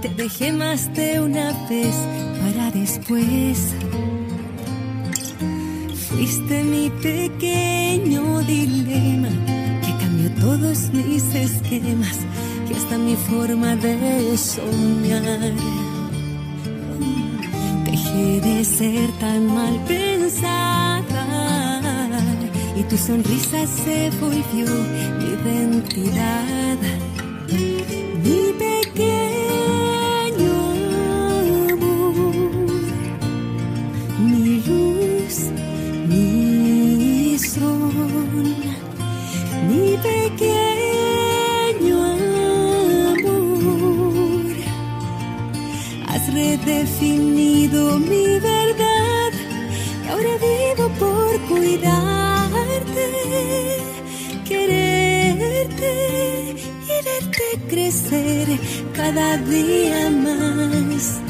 te 0.00 0.08
dejé 0.08 0.52
más 0.52 0.92
de 0.94 1.20
una 1.20 1.52
vez 1.68 1.94
para 2.40 2.70
después. 2.70 3.74
Fuiste 6.08 6.64
mi 6.64 6.90
pequeño 6.90 8.40
dilema 8.40 9.28
que 9.84 9.92
cambió 10.02 10.30
todos 10.40 10.90
mis 10.92 11.24
esquemas 11.34 12.18
y 12.70 12.74
hasta 12.74 12.98
mi 12.98 13.16
forma 13.16 13.76
de 13.76 14.36
soñar. 14.36 15.52
Dejé 17.84 18.40
de 18.40 18.64
ser 18.64 19.10
tan 19.18 19.46
mal 19.54 19.74
pensada 19.86 20.85
y 22.76 22.82
tu 22.84 22.96
sonrisa 22.98 23.66
se 23.66 24.10
volvió 24.20 24.66
mi 25.18 25.24
identidad. 25.40 26.78
Mi 28.22 28.52
pequeño 28.58 30.54
amor, 31.70 32.58
mi 34.18 34.60
luz, 34.66 35.36
mi 36.08 37.38
sol, 37.38 38.54
mi 39.68 39.96
pequeño 40.08 41.96
amor. 43.14 43.46
Has 46.08 46.24
redefinido 46.34 47.98
mi 47.98 48.38
verdad 48.38 49.32
y 50.04 50.08
ahora 50.08 50.34
vivo 50.38 50.84
por 50.98 51.40
cuidarte, 51.48 52.15
y 55.82 57.04
verte 57.04 57.68
crecer 57.68 58.48
cada 58.94 59.36
día 59.38 60.10
más, 60.10 61.20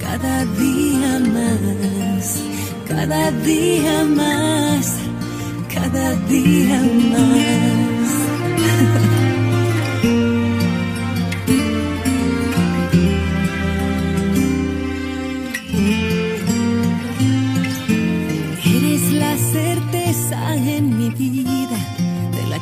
cada 0.00 0.44
día 0.44 1.18
más, 1.18 2.40
cada 2.86 3.30
día 3.30 4.04
más, 4.04 4.94
cada 5.74 6.14
día 6.28 6.80
más. 7.12 7.77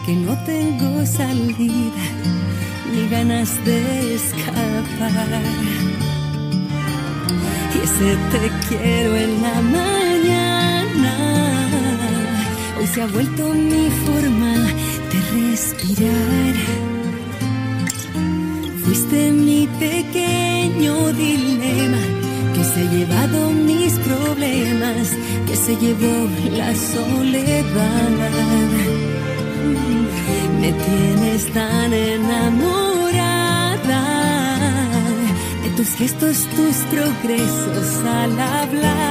que 0.07 0.15
no 0.15 0.39
tengo 0.45 1.05
salida 1.05 2.05
ni 2.93 3.09
ganas 3.09 3.51
de 3.65 4.15
escapar. 4.15 5.43
Y 7.75 7.79
ese 7.87 8.17
te 8.31 8.45
quiero 8.69 9.17
en 9.17 9.43
la 9.43 9.61
mañana 9.79 11.13
hoy 12.79 12.87
se 12.87 13.03
ha 13.03 13.07
vuelto 13.09 13.53
mi 13.53 13.91
forma 14.07 14.55
de 15.11 15.19
respirar. 15.35 16.55
Fuiste 18.85 19.33
mi 19.33 19.67
pequeño 19.81 21.13
dilema 21.15 22.03
que 22.55 22.63
se 22.63 22.81
ha 22.83 22.91
llevado 22.93 23.51
mis 23.51 23.95
problemas, 23.95 25.17
que 25.49 25.57
se 25.57 25.75
llevó 25.77 26.29
la 26.57 26.73
soledad. 26.77 28.47
Me 30.61 30.73
tienes 30.73 31.53
tan 31.53 31.93
enamorada 31.93 33.25
de 35.63 35.71
tus 35.77 35.89
gestos, 35.97 36.47
tus 36.57 36.77
progresos 36.91 38.05
al 38.05 38.41
hablar. 38.41 39.06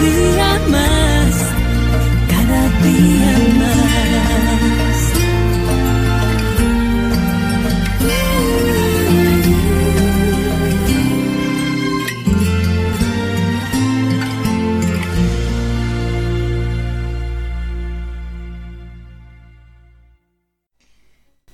Día 0.00 0.60
más, 0.68 1.34
cada 2.28 2.62
día 2.82 3.32
más. 3.58 3.76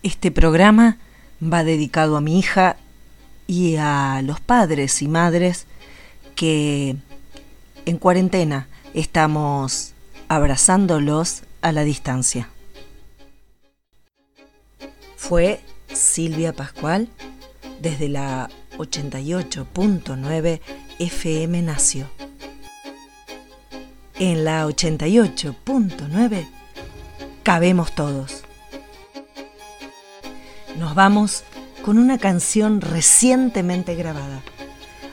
Este 0.03 0.31
programa 0.31 0.99
va 1.43 1.65
dedicado 1.65 2.17
a 2.17 2.21
mi 2.21 2.39
hija 2.39 2.77
y 3.47 3.77
a 3.77 4.21
los 4.23 4.41
padres 4.41 5.03
y 5.03 5.09
madres 5.09 5.67
que 6.35 6.97
en 7.87 7.99
cuarentena 7.99 8.69
estamos 8.95 9.93
abrazándolos 10.29 11.43
a 11.61 11.73
la 11.73 11.85
distancia. 11.85 12.49
Fue 15.17 15.61
Silvia 15.93 16.53
Pascual 16.53 17.09
desde 17.81 18.09
la 18.09 18.49
88.9 18.79 20.61
FM 20.99 21.63
Nació. 21.63 22.09
En 24.19 24.45
la 24.45 24.67
88.9 24.67 26.47
cabemos 27.43 27.95
todos. 27.95 28.45
Nos 30.79 30.95
vamos 30.95 31.45
con 31.85 31.99
una 31.99 32.19
canción 32.19 32.81
recientemente 32.81 33.95
grabada. 33.95 34.43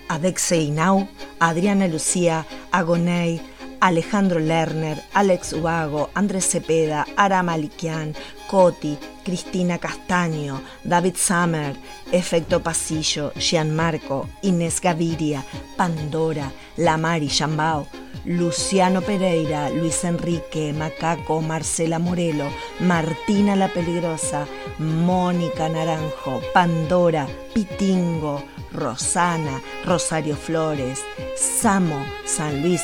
Adexei 0.09 0.71
Now, 0.71 1.07
Adriana 1.39 1.87
Lucía, 1.87 2.45
Agoney, 2.71 3.39
Alejandro 3.79 4.39
Lerner, 4.39 5.01
Alex 5.13 5.53
Ubago, 5.53 6.09
Andrés 6.13 6.45
Cepeda, 6.49 7.05
Ara 7.15 7.43
Malikian, 7.43 8.13
Coti, 8.49 8.97
Cristina 9.23 9.77
Castaño, 9.77 10.61
David 10.83 11.15
Summer, 11.15 11.75
Efecto 12.11 12.61
Pasillo, 12.61 13.31
Gianmarco, 13.35 14.27
Inés 14.41 14.81
Gaviria, 14.81 15.45
Pandora, 15.77 16.51
Lamari 16.77 17.29
Chambao, 17.29 17.87
Luciano 18.25 19.01
Pereira, 19.01 19.69
Luis 19.69 20.03
Enrique, 20.03 20.73
Macaco, 20.73 21.41
Marcela 21.41 21.99
Morelo, 21.99 22.49
Martina 22.79 23.55
la 23.55 23.69
Peligrosa, 23.69 24.45
Mónica 24.79 25.69
Naranjo, 25.69 26.41
Pandora, 26.53 27.27
Pitingo, 27.53 28.43
Rosana, 28.71 29.61
Rosario 29.85 30.35
Flores, 30.35 30.99
Samo, 31.35 32.05
San 32.25 32.61
Luis 32.61 32.81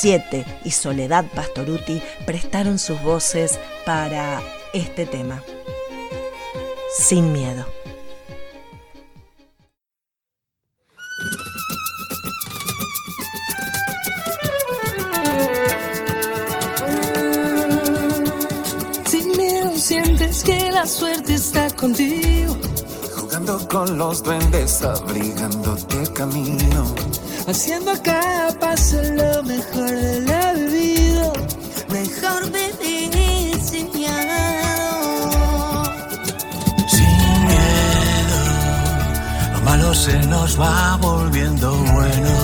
7 0.00 0.44
y 0.64 0.70
Soledad 0.70 1.24
Pastoruti 1.34 2.02
prestaron 2.24 2.78
sus 2.78 3.00
voces 3.02 3.58
para 3.84 4.40
este 4.72 5.06
tema. 5.06 5.42
Sin 6.98 7.32
miedo. 7.32 7.66
Sin 19.06 19.36
miedo 19.36 19.76
sientes 19.76 20.42
que 20.42 20.70
la 20.72 20.86
suerte 20.86 21.34
está 21.34 21.70
contigo. 21.70 22.15
Con 23.76 23.98
los 23.98 24.22
duendes, 24.22 24.80
abrigándote 24.80 26.10
camino. 26.14 26.94
Haciendo 27.46 27.92
cada 28.02 28.58
paso 28.58 28.96
lo 29.02 29.42
mejor 29.42 29.90
de 29.90 30.20
la 30.22 30.54
vida. 30.54 31.30
Mejor 31.90 32.50
vivir 32.50 33.60
sin 33.60 33.92
miedo. 33.92 35.84
Sin 36.88 37.44
miedo, 37.44 38.40
lo 39.52 39.60
malo 39.60 39.92
se 39.92 40.20
nos 40.20 40.58
va 40.58 40.96
volviendo 40.96 41.74
bueno. 41.92 42.36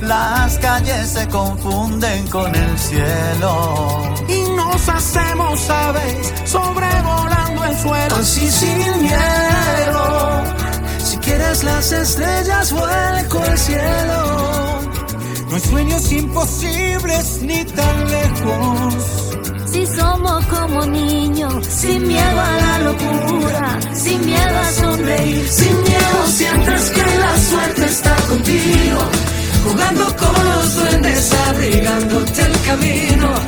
Las 0.00 0.56
calles 0.56 1.10
se 1.10 1.28
confunden 1.28 2.26
con 2.28 2.54
el 2.54 2.78
cielo. 2.78 4.14
Y 4.26 4.40
nos 4.56 4.88
hacemos 4.88 5.68
aves 5.68 6.32
sobrevolando 6.46 7.37
el 7.68 7.78
suelo. 7.78 8.16
Así 8.16 8.50
sin 8.50 9.02
miedo. 9.02 10.42
Si 11.04 11.16
quieres 11.18 11.64
las 11.64 11.92
estrellas, 11.92 12.72
vuelco 12.72 13.44
el 13.44 13.58
cielo. 13.58 14.80
No 15.48 15.54
hay 15.54 15.60
sueños 15.60 16.12
imposibles 16.12 17.42
ni 17.42 17.64
tan 17.64 18.10
lejos. 18.10 18.94
Si 19.66 19.86
somos 19.86 20.44
como 20.46 20.86
niños, 20.86 21.66
sin 21.66 22.06
miedo 22.06 22.40
a 22.40 22.56
la 22.56 22.78
locura, 22.90 23.78
sin 23.94 24.24
miedo 24.24 24.58
a 24.58 24.70
sonreír, 24.72 25.48
Sin 25.48 25.82
miedo 25.82 26.26
sientes 26.26 26.90
que 26.90 27.02
la 27.18 27.36
suerte 27.36 27.84
está 27.84 28.16
contigo. 28.28 29.00
Jugando 29.64 30.16
con 30.16 30.44
los 30.44 30.74
duendes, 30.76 31.32
abrigándote 31.48 32.42
el 32.42 32.60
camino. 32.62 33.47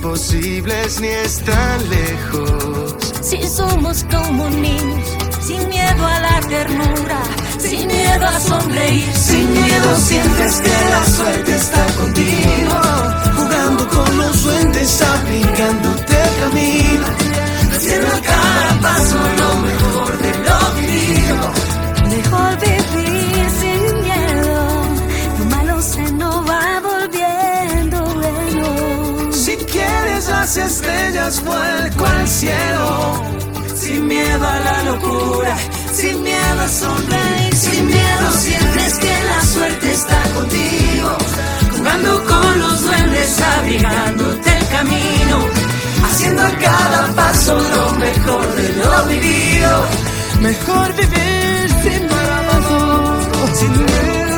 imposibles 0.00 0.98
ni 1.02 1.08
están 1.08 1.90
lejos. 1.90 2.94
Si 3.20 3.42
somos 3.46 4.02
como 4.10 4.48
niños, 4.48 5.06
sin 5.42 5.68
miedo 5.68 6.06
a 6.06 6.20
la 6.20 6.40
ternura, 6.48 7.20
sin 7.58 7.86
miedo 7.86 8.26
a 8.26 8.40
sonreír, 8.40 9.12
Sin 9.14 9.52
miedo 9.52 9.96
sientes 9.96 10.60
que 10.62 10.70
la 10.90 11.04
suerte 11.04 11.54
está 11.54 11.84
contigo. 11.98 12.80
Jugando 13.36 13.88
con 13.90 14.16
los 14.16 14.42
duendes, 14.42 15.02
abrigándote 15.02 16.14
el 16.14 16.40
camino. 16.40 17.19
vuelco 31.44 32.06
al 32.06 32.28
cielo, 32.28 33.22
sin 33.74 34.06
miedo 34.06 34.46
a 34.46 34.60
la 34.60 34.82
locura, 34.84 35.56
sin 35.92 36.22
miedo 36.22 36.60
a 36.60 36.68
sonreír, 36.68 37.54
sin 37.54 37.86
miedo 37.86 38.30
sientes 38.32 38.98
que 38.98 39.14
la 39.24 39.42
suerte 39.42 39.92
está 39.92 40.22
contigo, 40.34 41.18
jugando 41.76 42.24
con 42.24 42.58
los 42.60 42.82
duendes, 42.82 43.40
abrigándote 43.40 44.58
el 44.58 44.68
camino, 44.68 45.38
haciendo 46.04 46.42
a 46.42 46.50
cada 46.50 47.06
paso 47.14 47.54
lo 47.56 47.92
mejor 47.94 48.54
de 48.54 48.68
lo 48.76 49.06
vivido, 49.06 49.84
mejor 50.40 50.94
vivir 50.94 51.70
sin 51.82 52.02
miedo, 52.06 53.54
sin 53.54 53.72
miedo. 53.72 54.29